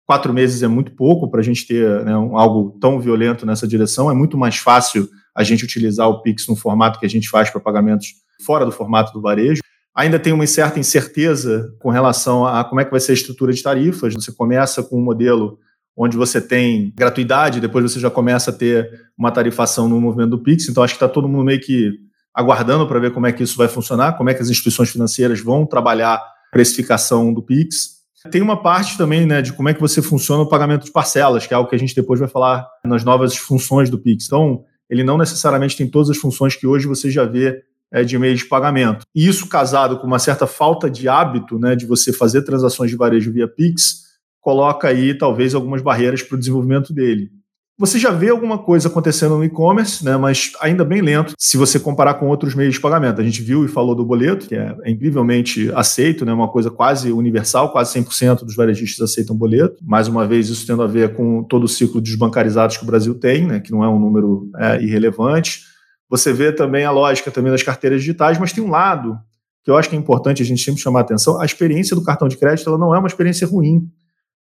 quatro 0.06 0.32
meses 0.32 0.62
é 0.62 0.68
muito 0.68 0.92
pouco 0.92 1.30
para 1.30 1.40
a 1.40 1.44
gente 1.44 1.66
ter 1.66 2.06
né, 2.06 2.16
um, 2.16 2.38
algo 2.38 2.78
tão 2.80 3.00
violento 3.00 3.44
nessa 3.44 3.68
direção. 3.68 4.10
É 4.10 4.14
muito 4.14 4.38
mais 4.38 4.58
fácil 4.58 5.10
a 5.36 5.44
gente 5.44 5.66
utilizar 5.66 6.08
o 6.08 6.22
Pix 6.22 6.48
no 6.48 6.56
formato 6.56 7.00
que 7.00 7.06
a 7.08 7.10
gente 7.10 7.28
faz 7.28 7.50
para 7.50 7.60
pagamentos 7.60 8.14
fora 8.46 8.66
do 8.66 8.72
formato 8.72 9.12
do 9.12 9.22
varejo. 9.22 9.62
Ainda 9.96 10.20
tem 10.20 10.34
uma 10.34 10.46
certa 10.46 10.80
incerteza 10.80 11.74
com 11.80 11.90
relação 11.90 12.46
a 12.46 12.66
como 12.66 12.82
é 12.82 12.86
que 12.86 12.92
vai 12.92 13.00
ser 13.00 13.14
a 13.14 13.16
estrutura 13.16 13.54
de 13.54 13.64
tarifas. 13.64 14.14
Você 14.14 14.32
começa 14.32 14.84
com 14.84 15.00
um 15.00 15.04
modelo 15.04 15.58
onde 15.96 16.18
você 16.18 16.42
tem 16.42 16.92
gratuidade, 16.94 17.62
depois 17.62 17.90
você 17.90 18.00
já 18.00 18.12
começa 18.12 18.52
a 18.52 18.54
ter 18.54 18.90
uma 19.18 19.32
tarifação 19.32 19.88
no 19.88 20.02
movimento 20.02 20.32
do 20.32 20.44
Pix. 20.44 20.68
Então, 20.68 20.84
acho 20.84 20.94
que 20.94 20.98
está 20.98 21.08
todo 21.08 21.30
mundo 21.30 21.46
meio 21.46 21.62
que 21.62 21.94
aguardando 22.34 22.86
para 22.86 23.00
ver 23.00 23.14
como 23.14 23.26
é 23.26 23.32
que 23.32 23.44
isso 23.44 23.58
vai 23.58 23.70
funcionar, 23.70 24.18
como 24.18 24.30
é 24.30 24.34
que 24.34 24.42
as 24.42 24.50
instituições 24.50 24.90
financeiras 24.90 25.40
vão 25.40 25.66
trabalhar 25.66 26.16
a 26.16 26.24
precificação 26.52 27.34
do 27.34 27.42
Pix. 27.42 27.96
Tem 28.30 28.42
uma 28.42 28.62
parte 28.62 28.98
também 28.98 29.26
né, 29.26 29.42
de 29.42 29.54
como 29.54 29.70
é 29.70 29.74
que 29.74 29.80
você 29.80 30.02
funciona 30.02 30.44
o 30.44 30.50
pagamento 30.50 30.84
de 30.84 30.92
parcelas, 30.92 31.48
que 31.48 31.54
é 31.54 31.58
algo 31.58 31.70
que 31.70 31.76
a 31.76 31.80
gente 31.80 31.96
depois 31.96 32.20
vai 32.20 32.28
falar 32.28 32.68
nas 32.84 33.06
novas 33.06 33.38
funções 33.38 33.90
do 33.90 33.98
Pix. 33.98 34.26
Então, 34.26 34.66
ele 34.90 35.04
não 35.04 35.18
necessariamente 35.18 35.78
tem 35.78 35.90
todas 35.90 36.10
as 36.10 36.18
funções 36.18 36.56
que 36.56 36.68
hoje 36.68 36.88
você 36.88 37.10
já 37.10 37.24
vê 37.24 37.64
de 38.04 38.18
meio 38.18 38.36
de 38.36 38.46
pagamento. 38.46 39.06
E 39.16 39.28
isso 39.28 39.48
casado 39.48 40.00
com 40.00 40.08
uma 40.08 40.20
certa 40.20 40.46
falta 40.46 40.90
de 40.90 41.08
hábito 41.08 41.58
né, 41.58 41.76
de 41.76 41.86
você 41.86 42.12
fazer 42.12 42.42
transações 42.44 42.92
de 42.92 42.98
varejo 42.98 43.32
via 43.32 43.48
Pix, 43.48 44.06
coloca 44.42 44.88
aí 44.88 45.18
talvez 45.18 45.56
algumas 45.56 45.82
barreiras 45.82 46.22
para 46.22 46.36
o 46.36 46.40
desenvolvimento 46.40 46.94
dele. 46.94 47.32
Você 47.78 48.00
já 48.00 48.10
vê 48.10 48.30
alguma 48.30 48.58
coisa 48.58 48.88
acontecendo 48.88 49.36
no 49.36 49.44
e-commerce, 49.44 50.06
né, 50.06 50.16
mas 50.16 50.54
ainda 50.62 50.86
bem 50.86 51.02
lento 51.02 51.34
se 51.38 51.58
você 51.58 51.78
comparar 51.78 52.14
com 52.14 52.30
outros 52.30 52.56
meios 52.56 52.76
de 52.76 52.80
pagamento. 52.80 53.20
A 53.20 53.24
gente 53.24 53.42
viu 53.42 53.66
e 53.66 53.68
falou 53.68 53.94
do 53.94 54.06
boleto, 54.06 54.48
que 54.48 54.56
é, 54.56 54.74
é 54.84 54.92
incrivelmente 54.92 55.70
aceito, 55.76 56.26
né, 56.26 56.32
uma 56.32 56.48
coisa 56.48 56.72
quase 56.72 57.12
universal, 57.12 57.74
quase 57.74 58.00
100% 58.00 58.46
dos 58.46 58.56
varejistas 58.56 59.12
aceitam 59.12 59.36
boleto. 59.36 59.76
Mais 59.84 60.08
uma 60.08 60.26
vez, 60.26 60.48
isso 60.48 60.66
tendo 60.66 60.84
a 60.84 60.88
ver 60.88 61.16
com 61.16 61.44
todo 61.44 61.66
o 61.66 61.68
ciclo 61.68 62.02
de 62.02 62.12
desbancarizados 62.12 62.78
que 62.78 62.84
o 62.84 62.88
Brasil 62.88 63.14
tem, 63.14 63.46
né, 63.46 63.60
que 63.60 63.74
não 63.74 63.84
é 63.84 63.90
um 63.90 64.00
número 64.00 64.50
é, 64.58 64.82
irrelevante. 64.82 65.64
Você 66.10 66.32
vê 66.32 66.52
também 66.52 66.86
a 66.86 66.92
lógica 66.92 67.32
também 67.32 67.52
das 67.52 67.64
carteiras 67.64 68.02
digitais, 68.02 68.38
mas 68.38 68.54
tem 68.54 68.64
um 68.64 68.70
lado 68.70 69.18
que 69.64 69.72
eu 69.72 69.76
acho 69.76 69.90
que 69.90 69.96
é 69.96 70.00
importante 70.00 70.44
a 70.44 70.46
gente 70.46 70.64
sempre 70.64 70.82
chamar 70.82 71.00
a 71.00 71.02
atenção. 71.02 71.42
A 71.42 71.46
experiência 71.46 71.96
do 71.96 72.04
cartão 72.04 72.28
de 72.28 72.38
crédito 72.38 72.70
ela 72.70 72.78
não 72.78 72.94
é 72.94 73.00
uma 73.00 73.08
experiência 73.08 73.48
ruim. 73.48 73.90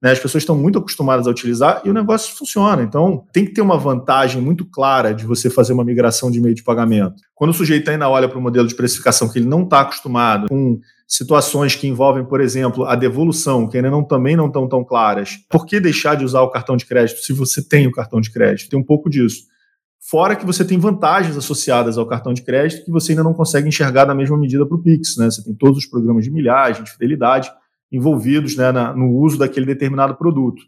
Né? 0.04 0.10
As 0.10 0.18
pessoas 0.18 0.42
estão 0.42 0.54
muito 0.54 0.78
acostumadas 0.78 1.26
a 1.26 1.30
utilizar 1.30 1.80
e 1.82 1.88
o 1.88 1.94
negócio 1.94 2.36
funciona. 2.36 2.82
Então, 2.82 3.24
tem 3.32 3.46
que 3.46 3.54
ter 3.54 3.62
uma 3.62 3.78
vantagem 3.78 4.42
muito 4.42 4.66
clara 4.66 5.14
de 5.14 5.24
você 5.24 5.48
fazer 5.48 5.72
uma 5.72 5.82
migração 5.82 6.30
de 6.30 6.38
meio 6.42 6.54
de 6.54 6.62
pagamento. 6.62 7.14
Quando 7.34 7.50
o 7.50 7.54
sujeito 7.54 7.90
ainda 7.90 8.06
olha 8.06 8.28
para 8.28 8.38
o 8.38 8.42
modelo 8.42 8.68
de 8.68 8.74
precificação 8.74 9.30
que 9.30 9.38
ele 9.38 9.46
não 9.46 9.62
está 9.62 9.80
acostumado, 9.80 10.48
com 10.48 10.78
situações 11.08 11.74
que 11.74 11.86
envolvem, 11.86 12.22
por 12.22 12.42
exemplo, 12.42 12.84
a 12.84 12.94
devolução, 12.94 13.66
que 13.66 13.78
ainda 13.78 13.90
não, 13.90 14.04
também 14.04 14.36
não 14.36 14.48
estão 14.48 14.68
tão 14.68 14.84
claras, 14.84 15.38
por 15.48 15.64
que 15.64 15.80
deixar 15.80 16.16
de 16.16 16.24
usar 16.24 16.42
o 16.42 16.50
cartão 16.50 16.76
de 16.76 16.84
crédito 16.84 17.20
se 17.20 17.32
você 17.32 17.66
tem 17.66 17.86
o 17.86 17.92
cartão 17.92 18.20
de 18.20 18.30
crédito? 18.30 18.68
Tem 18.68 18.78
um 18.78 18.84
pouco 18.84 19.08
disso. 19.08 19.44
Fora 20.06 20.36
que 20.36 20.44
você 20.44 20.62
tem 20.62 20.78
vantagens 20.78 21.34
associadas 21.34 21.96
ao 21.96 22.04
cartão 22.06 22.34
de 22.34 22.42
crédito 22.42 22.84
que 22.84 22.90
você 22.90 23.12
ainda 23.12 23.24
não 23.24 23.32
consegue 23.32 23.66
enxergar 23.66 24.04
da 24.04 24.14
mesma 24.14 24.36
medida 24.36 24.66
para 24.66 24.76
o 24.76 24.82
Pix. 24.82 25.16
Né? 25.16 25.30
Você 25.30 25.42
tem 25.42 25.54
todos 25.54 25.78
os 25.78 25.86
programas 25.86 26.24
de 26.24 26.30
milhagem, 26.30 26.84
de 26.84 26.90
fidelidade, 26.90 27.50
envolvidos 27.90 28.54
né, 28.54 28.70
na, 28.70 28.94
no 28.94 29.10
uso 29.16 29.38
daquele 29.38 29.64
determinado 29.64 30.14
produto. 30.14 30.62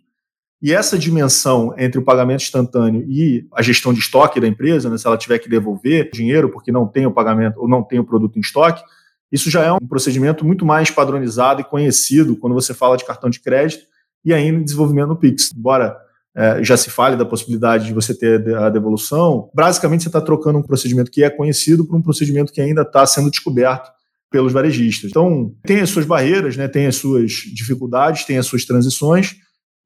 E 0.62 0.72
essa 0.72 0.98
dimensão 0.98 1.74
entre 1.76 2.00
o 2.00 2.02
pagamento 2.02 2.40
instantâneo 2.40 3.04
e 3.06 3.46
a 3.52 3.60
gestão 3.60 3.92
de 3.92 4.00
estoque 4.00 4.40
da 4.40 4.48
empresa, 4.48 4.88
né, 4.88 4.96
se 4.96 5.06
ela 5.06 5.18
tiver 5.18 5.38
que 5.38 5.50
devolver 5.50 6.10
dinheiro 6.10 6.48
porque 6.48 6.72
não 6.72 6.86
tem 6.88 7.04
o 7.04 7.12
pagamento 7.12 7.60
ou 7.60 7.68
não 7.68 7.82
tem 7.82 7.98
o 7.98 8.04
produto 8.04 8.38
em 8.38 8.40
estoque, 8.40 8.82
isso 9.30 9.50
já 9.50 9.62
é 9.62 9.70
um 9.70 9.86
procedimento 9.86 10.46
muito 10.46 10.64
mais 10.64 10.90
padronizado 10.90 11.60
e 11.60 11.64
conhecido 11.64 12.36
quando 12.36 12.54
você 12.54 12.72
fala 12.72 12.96
de 12.96 13.04
cartão 13.04 13.28
de 13.28 13.40
crédito 13.40 13.84
e 14.24 14.32
ainda 14.32 14.60
em 14.60 14.64
desenvolvimento 14.64 15.08
no 15.08 15.16
Pix. 15.16 15.52
Embora 15.54 16.05
é, 16.36 16.62
já 16.62 16.76
se 16.76 16.90
fale 16.90 17.16
da 17.16 17.24
possibilidade 17.24 17.86
de 17.86 17.94
você 17.94 18.14
ter 18.14 18.54
a 18.56 18.68
devolução, 18.68 19.48
basicamente 19.54 20.02
você 20.02 20.08
está 20.10 20.20
trocando 20.20 20.58
um 20.58 20.62
procedimento 20.62 21.10
que 21.10 21.24
é 21.24 21.30
conhecido 21.30 21.86
para 21.86 21.96
um 21.96 22.02
procedimento 22.02 22.52
que 22.52 22.60
ainda 22.60 22.82
está 22.82 23.06
sendo 23.06 23.30
descoberto 23.30 23.90
pelos 24.30 24.52
varejistas. 24.52 25.10
Então, 25.10 25.54
tem 25.64 25.80
as 25.80 25.88
suas 25.88 26.04
barreiras, 26.04 26.56
né, 26.56 26.68
tem 26.68 26.86
as 26.86 26.96
suas 26.96 27.32
dificuldades, 27.54 28.24
tem 28.24 28.36
as 28.36 28.46
suas 28.46 28.66
transições, 28.66 29.36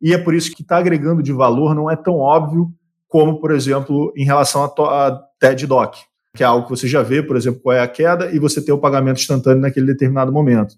e 0.03 0.13
é 0.13 0.19
por 0.19 0.35
isso 0.35 0.51
que 0.51 0.63
está 0.63 0.79
agregando 0.79 1.23
de 1.23 1.33
valor 1.33 1.75
não 1.75 1.89
é 1.89 1.95
tão 1.95 2.17
óbvio 2.17 2.69
como, 3.07 3.41
por 3.41 3.53
exemplo, 3.53 4.13
em 4.17 4.25
relação 4.25 4.65
a, 4.65 5.21
TED 5.39 5.67
Doc, 5.67 5.95
que 6.37 6.43
é 6.43 6.47
algo 6.47 6.65
que 6.65 6.71
você 6.71 6.89
já 6.89 7.03
vê, 7.03 7.23
por 7.23 7.37
exemplo, 7.37 7.61
qual 7.61 7.77
é 7.77 7.81
a 7.81 7.89
queda, 7.89 8.31
e 8.33 8.39
você 8.39 8.61
tem 8.61 8.75
o 8.75 8.79
pagamento 8.79 9.21
instantâneo 9.21 9.61
naquele 9.61 9.87
determinado 9.87 10.33
momento. 10.33 10.75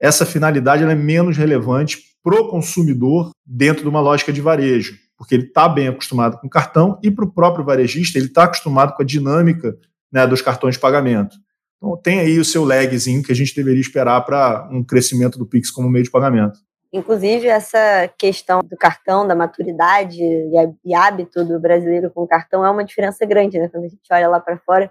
Essa 0.00 0.26
finalidade 0.26 0.82
é 0.82 0.94
menos 0.94 1.36
relevante 1.36 1.98
para 2.22 2.40
o 2.40 2.48
consumidor 2.48 3.30
dentro 3.44 3.82
de 3.82 3.88
uma 3.88 4.00
lógica 4.00 4.32
de 4.32 4.40
varejo, 4.40 5.03
porque 5.16 5.34
ele 5.34 5.44
está 5.44 5.68
bem 5.68 5.88
acostumado 5.88 6.38
com 6.38 6.48
cartão 6.48 6.98
e 7.02 7.10
para 7.10 7.24
o 7.24 7.32
próprio 7.32 7.64
varejista 7.64 8.18
ele 8.18 8.26
está 8.26 8.44
acostumado 8.44 8.94
com 8.94 9.02
a 9.02 9.06
dinâmica 9.06 9.76
né, 10.12 10.26
dos 10.26 10.42
cartões 10.42 10.74
de 10.74 10.80
pagamento. 10.80 11.36
Então, 11.76 11.96
tem 11.96 12.20
aí 12.20 12.38
o 12.38 12.44
seu 12.44 12.64
lagzinho 12.64 13.22
que 13.22 13.32
a 13.32 13.34
gente 13.34 13.54
deveria 13.54 13.80
esperar 13.80 14.20
para 14.24 14.68
um 14.70 14.82
crescimento 14.82 15.38
do 15.38 15.46
Pix 15.46 15.70
como 15.70 15.88
meio 15.88 16.04
de 16.04 16.10
pagamento. 16.10 16.58
Inclusive, 16.92 17.48
essa 17.48 18.08
questão 18.16 18.60
do 18.60 18.76
cartão, 18.76 19.26
da 19.26 19.34
maturidade 19.34 20.22
e 20.84 20.94
hábito 20.94 21.44
do 21.44 21.58
brasileiro 21.58 22.08
com 22.08 22.22
o 22.22 22.28
cartão 22.28 22.64
é 22.64 22.70
uma 22.70 22.84
diferença 22.84 23.26
grande, 23.26 23.58
né? 23.58 23.68
Quando 23.68 23.84
a 23.84 23.88
gente 23.88 24.12
olha 24.12 24.28
lá 24.28 24.38
para 24.38 24.56
fora, 24.58 24.90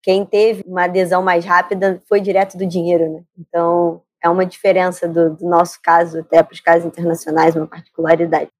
quem 0.00 0.24
teve 0.24 0.62
uma 0.64 0.84
adesão 0.84 1.22
mais 1.22 1.44
rápida 1.44 2.00
foi 2.08 2.20
direto 2.20 2.56
do 2.56 2.64
dinheiro, 2.64 3.12
né? 3.12 3.22
Então, 3.36 4.00
é 4.22 4.28
uma 4.28 4.46
diferença 4.46 5.08
do, 5.08 5.34
do 5.34 5.48
nosso 5.48 5.80
caso, 5.82 6.20
até 6.20 6.42
para 6.42 6.54
os 6.54 6.60
casos 6.60 6.86
internacionais, 6.86 7.56
uma 7.56 7.66
particularidade. 7.66 8.50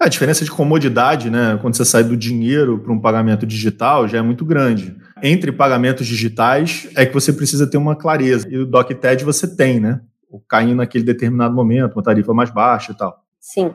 A 0.00 0.08
diferença 0.08 0.44
de 0.44 0.50
comodidade, 0.50 1.30
né, 1.30 1.58
quando 1.60 1.76
você 1.76 1.84
sai 1.84 2.02
do 2.02 2.16
dinheiro 2.16 2.78
para 2.78 2.92
um 2.92 3.00
pagamento 3.00 3.46
digital, 3.46 4.08
já 4.08 4.18
é 4.18 4.22
muito 4.22 4.44
grande. 4.44 4.96
Entre 5.22 5.52
pagamentos 5.52 6.06
digitais 6.06 6.88
é 6.96 7.06
que 7.06 7.14
você 7.14 7.32
precisa 7.32 7.66
ter 7.66 7.76
uma 7.76 7.96
clareza. 7.96 8.46
E 8.48 8.58
o 8.58 8.66
DocTed 8.66 9.24
você 9.24 9.56
tem, 9.56 9.80
né? 9.80 10.00
O 10.28 10.40
caindo 10.40 10.76
naquele 10.76 11.04
determinado 11.04 11.54
momento, 11.54 11.94
uma 11.94 12.02
tarifa 12.02 12.34
mais 12.34 12.50
baixa 12.50 12.92
e 12.92 12.96
tal. 12.96 13.16
Sim. 13.40 13.74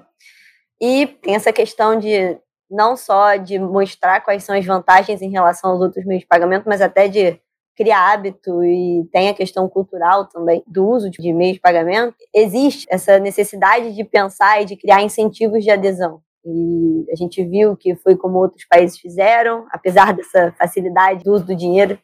E 0.82 1.08
tem 1.08 1.36
essa 1.36 1.54
questão 1.54 1.98
de 1.98 2.38
não 2.70 2.96
só 2.96 3.36
de 3.36 3.58
mostrar 3.58 4.22
quais 4.22 4.44
são 4.44 4.56
as 4.56 4.66
vantagens 4.66 5.22
em 5.22 5.32
relação 5.32 5.72
aos 5.72 5.82
outros 5.82 6.06
meios 6.06 6.22
de 6.22 6.28
pagamento, 6.28 6.66
mas 6.68 6.82
até 6.82 7.08
de 7.08 7.40
criar 7.76 8.12
hábito 8.12 8.64
e 8.64 9.08
tem 9.12 9.30
a 9.30 9.34
questão 9.34 9.68
cultural 9.70 10.26
também 10.26 10.64
do 10.68 10.88
uso 10.88 11.10
de 11.10 11.34
meios 11.34 11.56
de 11.56 11.62
pagamento, 11.62 12.16
existe 12.34 12.86
essa 12.90 13.18
necessidade 13.20 13.96
de 13.96 14.04
pensar 14.04 14.62
e 14.62 14.66
de 14.66 14.76
criar 14.76 15.02
incentivos 15.02 15.64
de 15.64 15.72
adesão. 15.72 16.22
E 16.46 17.06
a 17.12 17.16
gente 17.16 17.44
viu 17.44 17.76
que 17.76 17.96
foi 17.96 18.16
como 18.16 18.40
outros 18.40 18.66
países 18.66 19.00
fizeram, 19.00 19.66
apesar 19.72 20.14
dessa 20.14 20.54
facilidade 20.58 21.24
do 21.24 21.34
uso 21.34 21.46
do 21.46 21.56
dinheiro. 21.56 21.98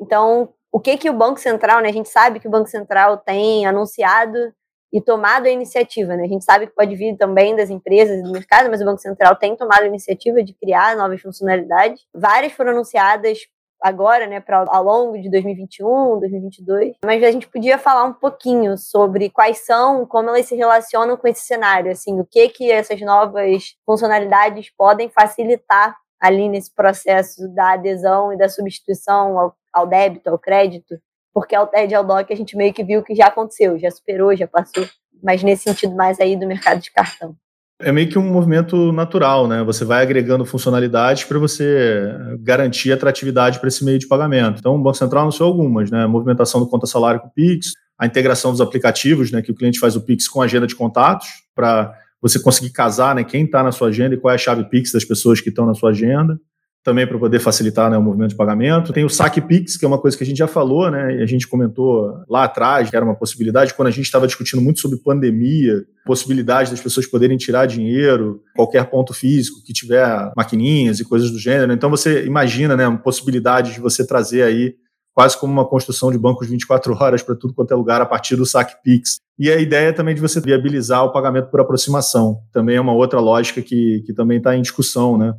Então, 0.00 0.48
o 0.72 0.80
que 0.80 0.96
que 0.96 1.10
o 1.10 1.14
Banco 1.14 1.38
Central, 1.38 1.80
né? 1.80 1.88
A 1.88 1.92
gente 1.92 2.08
sabe 2.08 2.40
que 2.40 2.48
o 2.48 2.50
Banco 2.50 2.68
Central 2.68 3.18
tem 3.18 3.66
anunciado 3.66 4.52
e 4.92 5.00
tomado 5.00 5.46
a 5.46 5.50
iniciativa, 5.50 6.16
né? 6.16 6.24
A 6.24 6.28
gente 6.28 6.44
sabe 6.44 6.66
que 6.66 6.74
pode 6.74 6.94
vir 6.94 7.16
também 7.16 7.54
das 7.56 7.68
empresas 7.70 8.20
e 8.20 8.22
do 8.22 8.30
mercado, 8.30 8.70
mas 8.70 8.80
o 8.80 8.84
Banco 8.84 9.00
Central 9.00 9.36
tem 9.36 9.56
tomado 9.56 9.82
a 9.82 9.86
iniciativa 9.86 10.42
de 10.42 10.52
criar 10.54 10.96
novas 10.96 11.20
funcionalidades. 11.20 12.04
Várias 12.14 12.52
foram 12.52 12.70
anunciadas 12.70 13.38
agora, 13.84 14.26
né, 14.26 14.40
para 14.40 14.64
ao 14.66 14.82
longo 14.82 15.20
de 15.20 15.30
2021, 15.30 16.18
2022. 16.18 16.96
Mas 17.04 17.22
a 17.22 17.30
gente 17.30 17.46
podia 17.46 17.76
falar 17.76 18.04
um 18.04 18.14
pouquinho 18.14 18.78
sobre 18.78 19.28
quais 19.28 19.58
são, 19.58 20.06
como 20.06 20.30
elas 20.30 20.46
se 20.46 20.56
relacionam 20.56 21.18
com 21.18 21.28
esse 21.28 21.42
cenário, 21.44 21.92
assim, 21.92 22.18
o 22.18 22.24
que 22.24 22.48
que 22.48 22.70
essas 22.70 22.98
novas 23.02 23.74
funcionalidades 23.84 24.70
podem 24.74 25.10
facilitar 25.10 25.94
ali 26.18 26.48
nesse 26.48 26.74
processo 26.74 27.46
da 27.54 27.74
adesão 27.74 28.32
e 28.32 28.38
da 28.38 28.48
substituição 28.48 29.38
ao, 29.38 29.54
ao 29.70 29.86
débito, 29.86 30.30
ao 30.30 30.38
crédito, 30.38 30.98
porque 31.34 31.54
ao 31.54 31.66
TED 31.66 31.92
e 31.92 31.94
ao 31.94 32.04
DOC 32.04 32.32
a 32.32 32.36
gente 32.36 32.56
meio 32.56 32.72
que 32.72 32.82
viu 32.82 33.02
que 33.02 33.14
já 33.14 33.26
aconteceu, 33.26 33.78
já 33.78 33.90
superou, 33.90 34.34
já 34.34 34.48
passou, 34.48 34.86
mas 35.22 35.42
nesse 35.42 35.64
sentido 35.64 35.94
mais 35.94 36.18
aí 36.18 36.36
do 36.36 36.46
mercado 36.46 36.80
de 36.80 36.90
cartão 36.90 37.36
é 37.84 37.92
meio 37.92 38.08
que 38.08 38.18
um 38.18 38.32
movimento 38.32 38.90
natural, 38.92 39.46
né? 39.46 39.62
Você 39.62 39.84
vai 39.84 40.02
agregando 40.02 40.44
funcionalidades 40.44 41.24
para 41.24 41.38
você 41.38 42.10
garantir 42.40 42.90
atratividade 42.92 43.60
para 43.60 43.68
esse 43.68 43.84
meio 43.84 43.98
de 43.98 44.08
pagamento. 44.08 44.58
Então, 44.58 44.74
o 44.74 44.82
Banco 44.82 44.96
Central 44.96 45.22
anunciou 45.22 45.48
algumas, 45.48 45.90
né? 45.90 46.04
A 46.04 46.08
movimentação 46.08 46.60
do 46.60 46.68
conta 46.68 46.86
salário 46.86 47.20
com 47.20 47.28
o 47.28 47.30
Pix, 47.30 47.72
a 47.98 48.06
integração 48.06 48.50
dos 48.50 48.60
aplicativos, 48.60 49.30
né? 49.30 49.42
Que 49.42 49.50
o 49.50 49.54
cliente 49.54 49.78
faz 49.78 49.94
o 49.94 50.00
Pix 50.00 50.26
com 50.26 50.40
a 50.40 50.46
agenda 50.46 50.66
de 50.66 50.74
contatos 50.74 51.28
para 51.54 51.92
você 52.20 52.38
conseguir 52.38 52.70
casar, 52.70 53.14
né? 53.14 53.22
Quem 53.22 53.44
está 53.44 53.62
na 53.62 53.70
sua 53.70 53.88
agenda 53.88 54.14
e 54.14 54.18
qual 54.18 54.32
é 54.32 54.34
a 54.34 54.38
chave 54.38 54.64
Pix 54.64 54.90
das 54.90 55.04
pessoas 55.04 55.40
que 55.40 55.50
estão 55.50 55.66
na 55.66 55.74
sua 55.74 55.90
agenda 55.90 56.40
também 56.84 57.06
para 57.06 57.18
poder 57.18 57.38
facilitar 57.38 57.90
né, 57.90 57.96
o 57.96 58.02
movimento 58.02 58.30
de 58.30 58.36
pagamento. 58.36 58.92
Tem 58.92 59.06
o 59.06 59.08
Saque 59.08 59.40
Pix, 59.40 59.78
que 59.78 59.86
é 59.86 59.88
uma 59.88 59.98
coisa 59.98 60.16
que 60.16 60.22
a 60.22 60.26
gente 60.26 60.36
já 60.36 60.46
falou, 60.46 60.90
né? 60.90 61.16
E 61.16 61.22
a 61.22 61.26
gente 61.26 61.48
comentou 61.48 62.22
lá 62.28 62.44
atrás, 62.44 62.90
que 62.90 62.94
era 62.94 63.04
uma 63.04 63.14
possibilidade, 63.14 63.72
quando 63.72 63.88
a 63.88 63.90
gente 63.90 64.04
estava 64.04 64.26
discutindo 64.26 64.60
muito 64.60 64.80
sobre 64.80 64.98
pandemia, 64.98 65.82
possibilidade 66.04 66.70
das 66.70 66.80
pessoas 66.80 67.06
poderem 67.06 67.38
tirar 67.38 67.64
dinheiro, 67.64 68.42
qualquer 68.54 68.84
ponto 68.90 69.14
físico 69.14 69.64
que 69.64 69.72
tiver 69.72 70.30
maquininhas 70.36 71.00
e 71.00 71.04
coisas 71.04 71.30
do 71.30 71.38
gênero. 71.38 71.72
Então 71.72 71.88
você 71.88 72.26
imagina, 72.26 72.76
né, 72.76 73.00
possibilidade 73.02 73.72
de 73.72 73.80
você 73.80 74.06
trazer 74.06 74.42
aí 74.42 74.74
quase 75.14 75.38
como 75.38 75.52
uma 75.52 75.66
construção 75.66 76.12
de 76.12 76.18
bancos 76.18 76.48
24 76.48 76.92
horas 77.00 77.22
para 77.22 77.34
tudo 77.34 77.54
quanto 77.54 77.72
é 77.72 77.76
lugar 77.76 78.02
a 78.02 78.06
partir 78.06 78.36
do 78.36 78.44
Saque 78.44 78.74
Pix. 78.82 79.16
E 79.38 79.50
a 79.50 79.58
ideia 79.58 79.92
também 79.92 80.14
de 80.14 80.20
você 80.20 80.38
viabilizar 80.38 81.02
o 81.02 81.12
pagamento 81.12 81.48
por 81.48 81.60
aproximação. 81.60 82.40
Também 82.52 82.76
é 82.76 82.80
uma 82.80 82.92
outra 82.92 83.20
lógica 83.20 83.62
que, 83.62 84.02
que 84.04 84.12
também 84.12 84.36
está 84.38 84.54
em 84.54 84.62
discussão, 84.62 85.16
né? 85.16 85.34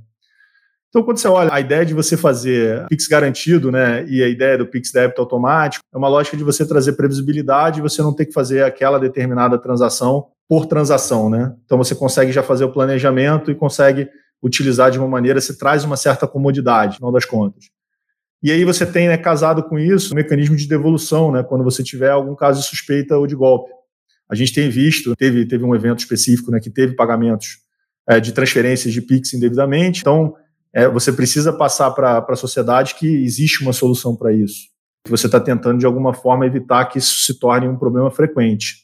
Então, 0.95 1.03
quando 1.03 1.17
você 1.17 1.27
olha 1.27 1.49
a 1.51 1.59
ideia 1.59 1.85
de 1.85 1.93
você 1.93 2.15
fazer 2.15 2.87
Pix 2.87 3.05
garantido, 3.05 3.69
né, 3.69 4.05
e 4.07 4.23
a 4.23 4.29
ideia 4.29 4.57
do 4.57 4.65
Pix 4.65 4.93
débito 4.93 5.19
automático, 5.19 5.83
é 5.93 5.97
uma 5.97 6.07
lógica 6.07 6.37
de 6.37 6.43
você 6.45 6.65
trazer 6.65 6.93
previsibilidade 6.93 7.79
e 7.79 7.81
você 7.81 8.01
não 8.01 8.15
ter 8.15 8.25
que 8.25 8.31
fazer 8.31 8.63
aquela 8.63 8.97
determinada 8.97 9.57
transação 9.57 10.27
por 10.47 10.65
transação, 10.65 11.29
né? 11.29 11.53
Então 11.65 11.77
você 11.77 11.93
consegue 11.93 12.31
já 12.31 12.41
fazer 12.41 12.63
o 12.63 12.71
planejamento 12.71 13.51
e 13.51 13.55
consegue 13.55 14.07
utilizar 14.41 14.89
de 14.89 14.97
uma 14.97 15.05
maneira, 15.05 15.41
você 15.41 15.57
traz 15.57 15.83
uma 15.83 15.97
certa 15.97 16.25
comodidade, 16.25 16.93
no 16.93 16.97
final 16.99 17.11
das 17.11 17.25
contas. 17.25 17.65
E 18.41 18.49
aí 18.49 18.63
você 18.63 18.85
tem, 18.85 19.09
né, 19.09 19.17
casado 19.17 19.63
com 19.63 19.77
isso, 19.77 20.13
um 20.13 20.15
mecanismo 20.15 20.55
de 20.55 20.65
devolução, 20.65 21.29
né, 21.29 21.43
quando 21.43 21.65
você 21.65 21.83
tiver 21.83 22.11
algum 22.11 22.37
caso 22.37 22.61
de 22.61 22.67
suspeita 22.67 23.17
ou 23.17 23.27
de 23.27 23.35
golpe. 23.35 23.69
A 24.31 24.35
gente 24.35 24.53
tem 24.53 24.69
visto, 24.69 25.13
teve, 25.17 25.45
teve 25.45 25.65
um 25.65 25.75
evento 25.75 25.99
específico, 25.99 26.51
né, 26.51 26.61
que 26.61 26.69
teve 26.69 26.95
pagamentos 26.95 27.57
é, 28.07 28.17
de 28.17 28.31
transferências 28.31 28.93
de 28.93 29.01
Pix 29.01 29.33
indevidamente, 29.33 29.99
então 29.99 30.33
é, 30.75 30.89
você 30.89 31.13
precisa 31.13 31.53
passar 31.53 31.89
para 31.91 32.17
a 32.17 32.35
sociedade 32.35 32.95
que 32.95 33.07
existe 33.07 33.63
uma 33.63 33.71
solução 33.71 34.13
para 34.13 34.33
isso. 34.33 34.67
você 35.07 35.27
está 35.27 35.39
tentando, 35.39 35.79
de 35.79 35.85
alguma 35.85 36.13
forma, 36.13 36.45
evitar 36.45 36.83
que 36.85 36.97
isso 36.99 37.19
se 37.19 37.39
torne 37.39 37.65
um 37.65 37.77
problema 37.77 38.11
frequente. 38.11 38.83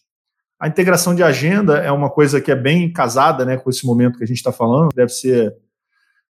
A 0.57 0.69
integração 0.69 1.13
de 1.13 1.21
agenda 1.21 1.79
é 1.79 1.91
uma 1.91 2.09
coisa 2.09 2.39
que 2.39 2.49
é 2.49 2.55
bem 2.55 2.93
casada 2.93 3.43
né, 3.43 3.57
com 3.57 3.69
esse 3.69 3.85
momento 3.85 4.17
que 4.17 4.23
a 4.23 4.27
gente 4.27 4.37
está 4.37 4.53
falando. 4.53 4.93
Deve 4.95 5.11
ser 5.11 5.53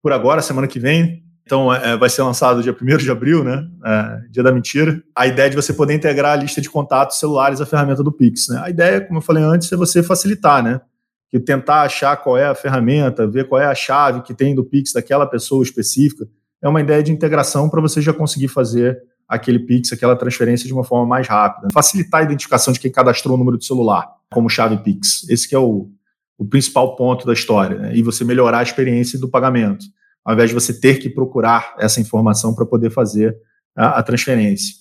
por 0.03 0.11
agora, 0.11 0.43
semana 0.43 0.67
que 0.67 0.79
vem. 0.79 1.23
Então, 1.43 1.73
é, 1.73 1.97
vai 1.97 2.09
ser 2.09 2.21
lançado 2.21 2.61
dia 2.61 2.75
1 2.79 2.97
de 2.97 3.09
abril, 3.09 3.43
né? 3.43 3.65
É, 3.83 4.19
dia 4.29 4.43
da 4.43 4.51
mentira. 4.51 5.01
A 5.15 5.25
ideia 5.25 5.47
é 5.47 5.49
de 5.49 5.55
você 5.55 5.73
poder 5.73 5.93
integrar 5.95 6.33
a 6.33 6.41
lista 6.41 6.61
de 6.61 6.69
contatos 6.69 7.17
celulares 7.17 7.61
à 7.61 7.65
ferramenta 7.65 8.03
do 8.03 8.11
Pix. 8.11 8.49
Né? 8.49 8.61
A 8.63 8.69
ideia, 8.69 9.01
como 9.01 9.19
eu 9.19 9.23
falei 9.23 9.43
antes, 9.43 9.71
é 9.71 9.77
você 9.77 10.03
facilitar, 10.03 10.61
né? 10.61 10.81
Que 11.29 11.39
tentar 11.39 11.81
achar 11.81 12.15
qual 12.17 12.37
é 12.37 12.45
a 12.45 12.55
ferramenta, 12.55 13.27
ver 13.27 13.47
qual 13.47 13.61
é 13.61 13.65
a 13.65 13.75
chave 13.75 14.21
que 14.21 14.33
tem 14.33 14.55
do 14.55 14.63
Pix 14.63 14.93
daquela 14.93 15.25
pessoa 15.25 15.63
específica. 15.63 16.27
É 16.61 16.67
uma 16.67 16.81
ideia 16.81 17.03
de 17.03 17.11
integração 17.11 17.69
para 17.69 17.81
você 17.81 18.01
já 18.01 18.13
conseguir 18.13 18.47
fazer 18.47 18.97
aquele 19.27 19.59
Pix, 19.59 19.91
aquela 19.91 20.15
transferência 20.15 20.65
de 20.65 20.73
uma 20.73 20.83
forma 20.83 21.05
mais 21.05 21.27
rápida. 21.27 21.67
Facilitar 21.73 22.21
a 22.21 22.23
identificação 22.23 22.71
de 22.73 22.79
quem 22.79 22.91
cadastrou 22.91 23.35
o 23.35 23.37
número 23.37 23.57
de 23.57 23.65
celular 23.65 24.07
como 24.31 24.49
chave 24.49 24.77
Pix. 24.77 25.27
Esse 25.29 25.53
é 25.53 25.59
o, 25.59 25.89
o 26.37 26.45
principal 26.45 26.95
ponto 26.95 27.25
da 27.25 27.33
história. 27.33 27.77
Né? 27.77 27.95
E 27.95 28.01
você 28.01 28.23
melhorar 28.23 28.59
a 28.59 28.63
experiência 28.63 29.19
do 29.19 29.27
pagamento, 29.27 29.85
ao 30.23 30.33
invés 30.33 30.49
de 30.49 30.53
você 30.53 30.77
ter 30.77 30.99
que 30.99 31.09
procurar 31.09 31.75
essa 31.77 31.99
informação 31.99 32.53
para 32.53 32.65
poder 32.65 32.89
fazer 32.89 33.37
a, 33.75 33.99
a, 33.99 34.03
transferência. 34.03 34.75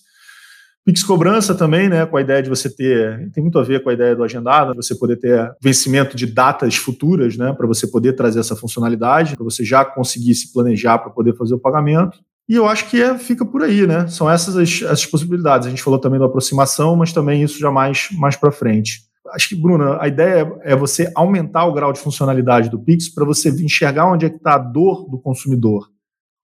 Pix 0.87 1.03
cobrança 1.03 1.53
também, 1.53 1.89
né, 1.89 2.07
com 2.07 2.17
a 2.17 2.21
ideia 2.21 2.41
de 2.41 2.49
você 2.49 2.71
ter, 2.71 3.29
tem 3.33 3.43
muito 3.43 3.59
a 3.59 3.63
ver 3.65 3.83
com 3.83 3.91
a 3.91 3.93
ideia 3.93 4.15
do 4.15 4.23
agendado, 4.23 4.73
você 4.73 4.95
poder 4.95 5.17
ter 5.17 5.53
vencimento 5.61 6.17
de 6.17 6.27
datas 6.27 6.77
futuras, 6.77 7.37
né, 7.37 7.53
para 7.53 7.67
você 7.67 7.89
poder 7.89 8.13
trazer 8.13 8.39
essa 8.39 8.55
funcionalidade, 8.55 9.35
para 9.35 9.43
você 9.43 9.65
já 9.65 9.85
conseguir 9.85 10.33
se 10.37 10.53
planejar 10.53 10.99
para 10.99 11.11
poder 11.11 11.35
fazer 11.35 11.55
o 11.55 11.59
pagamento. 11.59 12.21
E 12.49 12.55
eu 12.55 12.69
acho 12.69 12.89
que 12.89 13.03
é, 13.03 13.19
fica 13.19 13.45
por 13.45 13.65
aí, 13.65 13.85
né? 13.85 14.07
São 14.07 14.31
essas 14.31 14.57
as, 14.57 14.81
as, 14.89 15.05
possibilidades. 15.05 15.67
A 15.67 15.71
gente 15.71 15.83
falou 15.83 15.99
também 15.99 16.21
da 16.21 16.27
aproximação, 16.27 16.95
mas 16.95 17.13
também 17.13 17.43
isso 17.43 17.59
já 17.59 17.73
mais, 17.73 18.09
mais 18.13 18.37
para 18.37 18.53
frente. 18.53 19.01
Acho 19.35 19.49
que, 19.49 19.57
Bruna, 19.57 19.99
a 20.01 20.07
ideia 20.07 20.57
é 20.63 20.77
você 20.77 21.11
aumentar 21.17 21.65
o 21.65 21.73
grau 21.73 21.93
de 21.93 21.99
funcionalidade 21.99 22.71
do 22.71 22.79
Pix 22.79 23.09
para 23.13 23.25
você 23.25 23.49
enxergar 23.49 24.07
onde 24.07 24.27
é 24.27 24.31
que 24.31 24.37
está 24.37 24.55
a 24.55 24.59
dor 24.59 25.11
do 25.11 25.19
consumidor 25.19 25.89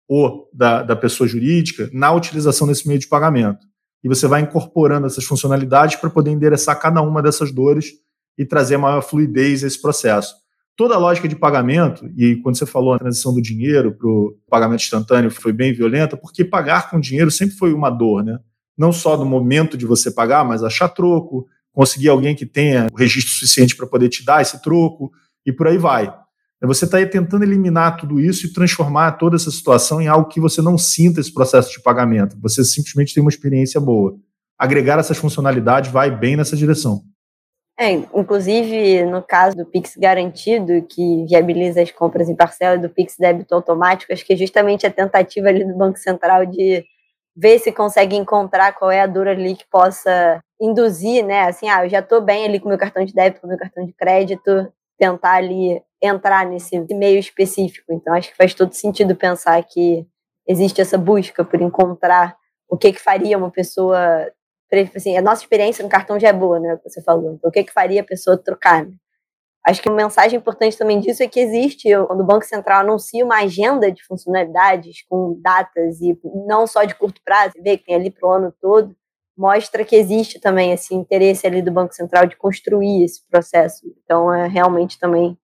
ou 0.09 0.49
da, 0.51 0.81
da 0.81 0.95
pessoa 0.95 1.27
jurídica 1.27 1.87
na 1.93 2.11
utilização 2.11 2.65
desse 2.65 2.87
meio 2.87 2.99
de 2.99 3.07
pagamento. 3.07 3.69
E 4.03 4.07
você 4.07 4.27
vai 4.27 4.41
incorporando 4.41 5.07
essas 5.07 5.23
funcionalidades 5.23 5.95
para 5.95 6.09
poder 6.09 6.31
endereçar 6.31 6.79
cada 6.79 7.01
uma 7.01 7.21
dessas 7.21 7.51
dores 7.51 7.93
e 8.37 8.45
trazer 8.45 8.77
maior 8.77 9.01
fluidez 9.01 9.63
a 9.63 9.67
esse 9.67 9.81
processo 9.81 10.41
toda 10.81 10.95
a 10.95 10.97
lógica 10.97 11.27
de 11.27 11.35
pagamento, 11.35 12.09
e 12.17 12.37
quando 12.37 12.57
você 12.57 12.65
falou 12.65 12.93
a 12.93 12.97
transição 12.97 13.31
do 13.33 13.39
dinheiro 13.39 13.91
para 13.93 14.07
o 14.07 14.35
pagamento 14.49 14.81
instantâneo 14.81 15.29
foi 15.29 15.53
bem 15.53 15.71
violenta, 15.71 16.17
porque 16.17 16.43
pagar 16.43 16.89
com 16.89 16.99
dinheiro 16.99 17.29
sempre 17.29 17.55
foi 17.55 17.71
uma 17.71 17.91
dor, 17.91 18.23
né? 18.23 18.39
Não 18.75 18.91
só 18.91 19.15
no 19.15 19.23
momento 19.23 19.77
de 19.77 19.85
você 19.85 20.09
pagar, 20.09 20.43
mas 20.43 20.63
achar 20.63 20.89
troco, 20.89 21.47
conseguir 21.71 22.09
alguém 22.09 22.35
que 22.35 22.47
tenha 22.47 22.87
o 22.91 22.97
registro 22.97 23.31
suficiente 23.31 23.75
para 23.75 23.85
poder 23.85 24.09
te 24.09 24.25
dar 24.25 24.41
esse 24.41 24.59
troco, 24.61 25.11
e 25.45 25.51
por 25.51 25.67
aí 25.67 25.77
vai. 25.77 26.11
Você 26.63 26.85
está 26.85 27.03
tentando 27.05 27.43
eliminar 27.43 27.97
tudo 27.97 28.19
isso 28.19 28.45
e 28.45 28.53
transformar 28.53 29.13
toda 29.13 29.35
essa 29.35 29.49
situação 29.49 29.99
em 29.99 30.07
algo 30.07 30.29
que 30.29 30.39
você 30.39 30.61
não 30.61 30.77
sinta 30.77 31.19
esse 31.19 31.33
processo 31.33 31.71
de 31.71 31.81
pagamento. 31.81 32.37
Você 32.39 32.63
simplesmente 32.63 33.13
tem 33.13 33.21
uma 33.21 33.31
experiência 33.31 33.81
boa. 33.81 34.15
Agregar 34.57 34.99
essas 34.99 35.17
funcionalidades 35.17 35.91
vai 35.91 36.11
bem 36.11 36.35
nessa 36.35 36.55
direção. 36.55 37.01
É, 37.79 37.89
inclusive, 37.93 39.03
no 39.05 39.23
caso 39.23 39.57
do 39.57 39.65
Pix 39.65 39.95
garantido, 39.97 40.83
que 40.83 41.25
viabiliza 41.25 41.81
as 41.81 41.89
compras 41.89 42.29
em 42.29 42.35
parcela 42.35 42.77
do 42.77 42.87
Pix 42.87 43.15
débito 43.17 43.55
automático, 43.55 44.13
acho 44.13 44.23
que 44.23 44.33
é 44.33 44.37
justamente 44.37 44.85
a 44.85 44.91
tentativa 44.91 45.47
ali 45.47 45.65
do 45.65 45.75
Banco 45.75 45.97
Central 45.97 46.45
de 46.45 46.85
ver 47.35 47.57
se 47.57 47.71
consegue 47.71 48.15
encontrar 48.15 48.73
qual 48.73 48.91
é 48.91 49.01
a 49.01 49.07
dor 49.07 49.27
ali 49.27 49.55
que 49.55 49.65
possa 49.67 50.39
induzir, 50.61 51.25
né? 51.25 51.45
Assim, 51.45 51.69
ah, 51.69 51.83
eu 51.83 51.89
já 51.89 51.99
estou 51.99 52.21
bem 52.21 52.45
ali 52.45 52.59
com 52.59 52.69
meu 52.69 52.77
cartão 52.77 53.03
de 53.03 53.13
débito, 53.13 53.41
com 53.41 53.47
meu 53.47 53.57
cartão 53.57 53.83
de 53.83 53.93
crédito, 53.93 54.71
tentar 54.99 55.37
ali 55.37 55.81
entrar 56.01 56.45
nesse 56.45 56.79
meio 56.93 57.19
específico. 57.19 57.93
Então, 57.93 58.13
acho 58.13 58.29
que 58.31 58.37
faz 58.37 58.53
todo 58.53 58.73
sentido 58.73 59.15
pensar 59.15 59.61
que 59.63 60.05
existe 60.47 60.81
essa 60.81 60.97
busca 60.97 61.43
por 61.45 61.61
encontrar 61.61 62.35
o 62.67 62.77
que, 62.77 62.93
que 62.93 62.99
faria 62.99 63.37
uma 63.37 63.51
pessoa 63.51 64.31
assim, 64.95 65.17
a 65.17 65.21
nossa 65.21 65.41
experiência 65.41 65.83
no 65.83 65.89
cartão 65.89 66.19
já 66.19 66.29
é 66.29 66.33
boa, 66.33 66.59
né? 66.59 66.79
Você 66.85 67.01
falou. 67.01 67.33
Então, 67.33 67.49
o 67.49 67.51
que, 67.51 67.63
que 67.63 67.73
faria 67.73 68.01
a 68.01 68.05
pessoa 68.05 68.37
trocar? 68.37 68.85
Né? 68.85 68.93
Acho 69.67 69.81
que 69.81 69.89
uma 69.89 69.97
mensagem 69.97 70.39
importante 70.39 70.77
também 70.77 70.99
disso 70.99 71.21
é 71.21 71.27
que 71.27 71.39
existe, 71.39 71.89
quando 72.07 72.21
o 72.21 72.25
Banco 72.25 72.45
Central 72.45 72.81
anuncia 72.81 73.23
uma 73.23 73.41
agenda 73.41 73.91
de 73.91 74.03
funcionalidades 74.05 75.03
com 75.07 75.39
datas 75.41 76.01
e 76.01 76.17
não 76.47 76.65
só 76.65 76.83
de 76.83 76.95
curto 76.95 77.21
prazo, 77.23 77.53
vê 77.61 77.77
que 77.77 77.85
tem 77.85 77.95
ali 77.95 78.09
para 78.09 78.27
o 78.27 78.31
ano 78.31 78.53
todo, 78.59 78.95
mostra 79.37 79.85
que 79.85 79.95
existe 79.95 80.39
também 80.39 80.71
esse 80.71 80.95
interesse 80.95 81.45
ali 81.45 81.61
do 81.61 81.71
Banco 81.71 81.93
Central 81.93 82.25
de 82.25 82.35
construir 82.35 83.03
esse 83.03 83.27
processo. 83.29 83.81
Então, 84.03 84.33
é 84.33 84.47
realmente 84.47 84.97
também 84.97 85.37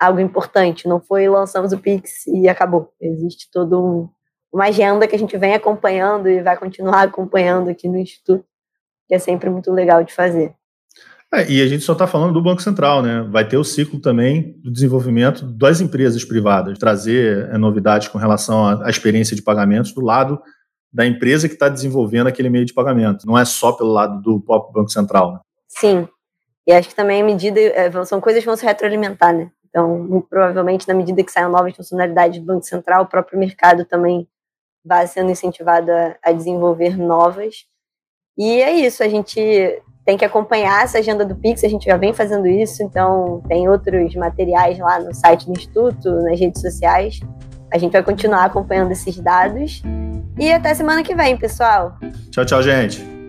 algo 0.00 0.20
importante. 0.20 0.88
Não 0.88 1.00
foi 1.00 1.28
lançamos 1.28 1.72
o 1.72 1.78
Pix 1.78 2.26
e 2.26 2.48
acabou. 2.48 2.92
Existe 3.00 3.48
todo 3.52 3.80
um, 3.80 4.08
uma 4.52 4.64
agenda 4.66 5.06
que 5.06 5.14
a 5.14 5.18
gente 5.18 5.36
vem 5.36 5.54
acompanhando 5.54 6.28
e 6.28 6.42
vai 6.42 6.56
continuar 6.56 7.02
acompanhando 7.02 7.68
aqui 7.68 7.88
no 7.88 7.98
Instituto 7.98 8.44
que 9.10 9.14
é 9.16 9.18
sempre 9.18 9.50
muito 9.50 9.72
legal 9.72 10.04
de 10.04 10.14
fazer. 10.14 10.54
É, 11.34 11.50
e 11.50 11.60
a 11.60 11.66
gente 11.66 11.82
só 11.82 11.94
está 11.94 12.06
falando 12.06 12.32
do 12.32 12.40
Banco 12.40 12.62
Central, 12.62 13.02
né? 13.02 13.26
Vai 13.28 13.46
ter 13.46 13.56
o 13.56 13.64
ciclo 13.64 14.00
também 14.00 14.56
do 14.62 14.70
desenvolvimento 14.70 15.44
das 15.44 15.80
empresas 15.80 16.24
privadas, 16.24 16.78
trazer 16.78 17.50
é, 17.50 17.58
novidades 17.58 18.06
com 18.06 18.18
relação 18.18 18.64
à, 18.64 18.88
experiência 18.88 19.34
de 19.34 19.42
pagamentos 19.42 19.92
do 19.92 20.00
lado 20.00 20.40
da 20.92 21.04
empresa 21.04 21.48
que 21.48 21.54
está 21.54 21.68
desenvolvendo 21.68 22.28
aquele 22.28 22.48
meio 22.48 22.64
de 22.64 22.72
pagamento. 22.72 23.26
Não 23.26 23.36
é 23.36 23.44
só 23.44 23.72
pelo 23.72 23.92
lado 23.92 24.22
do 24.22 24.40
próprio 24.40 24.72
Banco 24.72 24.90
Central, 24.90 25.32
né? 25.32 25.40
Sim. 25.66 26.08
E 26.64 26.72
acho 26.72 26.88
que 26.88 26.94
também 26.94 27.22
a 27.22 27.24
medida 27.24 27.58
é, 27.60 27.90
são 28.04 28.20
coisas 28.20 28.42
que 28.42 28.46
vão 28.46 28.56
se 28.56 28.64
retroalimentar, 28.64 29.34
né? 29.34 29.50
Então, 29.70 30.24
provavelmente, 30.28 30.86
na 30.86 30.94
medida 30.94 31.22
que 31.22 31.32
saiam 31.32 31.50
novas 31.50 31.74
funcionalidades 31.74 32.40
do 32.40 32.44
Banco 32.44 32.64
Central, 32.64 33.04
o 33.04 33.06
próprio 33.06 33.38
mercado 33.38 33.84
também 33.84 34.28
vai 34.84 35.06
sendo 35.06 35.30
incentivado 35.30 35.90
a, 35.90 36.16
a 36.22 36.32
desenvolver 36.32 36.98
novas. 36.98 37.66
E 38.36 38.60
é 38.60 38.72
isso, 38.72 39.02
a 39.02 39.08
gente 39.08 39.40
tem 40.04 40.16
que 40.16 40.24
acompanhar 40.24 40.82
essa 40.82 40.98
agenda 40.98 41.24
do 41.24 41.36
Pix, 41.36 41.62
a 41.62 41.68
gente 41.68 41.84
já 41.84 41.96
vem 41.96 42.12
fazendo 42.12 42.46
isso, 42.46 42.82
então 42.82 43.42
tem 43.46 43.68
outros 43.68 44.14
materiais 44.16 44.78
lá 44.78 44.98
no 44.98 45.14
site 45.14 45.46
do 45.46 45.52
Instituto, 45.52 46.10
nas 46.22 46.40
redes 46.40 46.60
sociais. 46.60 47.20
A 47.72 47.78
gente 47.78 47.92
vai 47.92 48.02
continuar 48.02 48.44
acompanhando 48.44 48.90
esses 48.90 49.16
dados. 49.20 49.82
E 50.38 50.52
até 50.52 50.74
semana 50.74 51.04
que 51.04 51.14
vem, 51.14 51.36
pessoal. 51.36 51.96
Tchau, 52.30 52.44
tchau, 52.44 52.62
gente. 52.62 53.19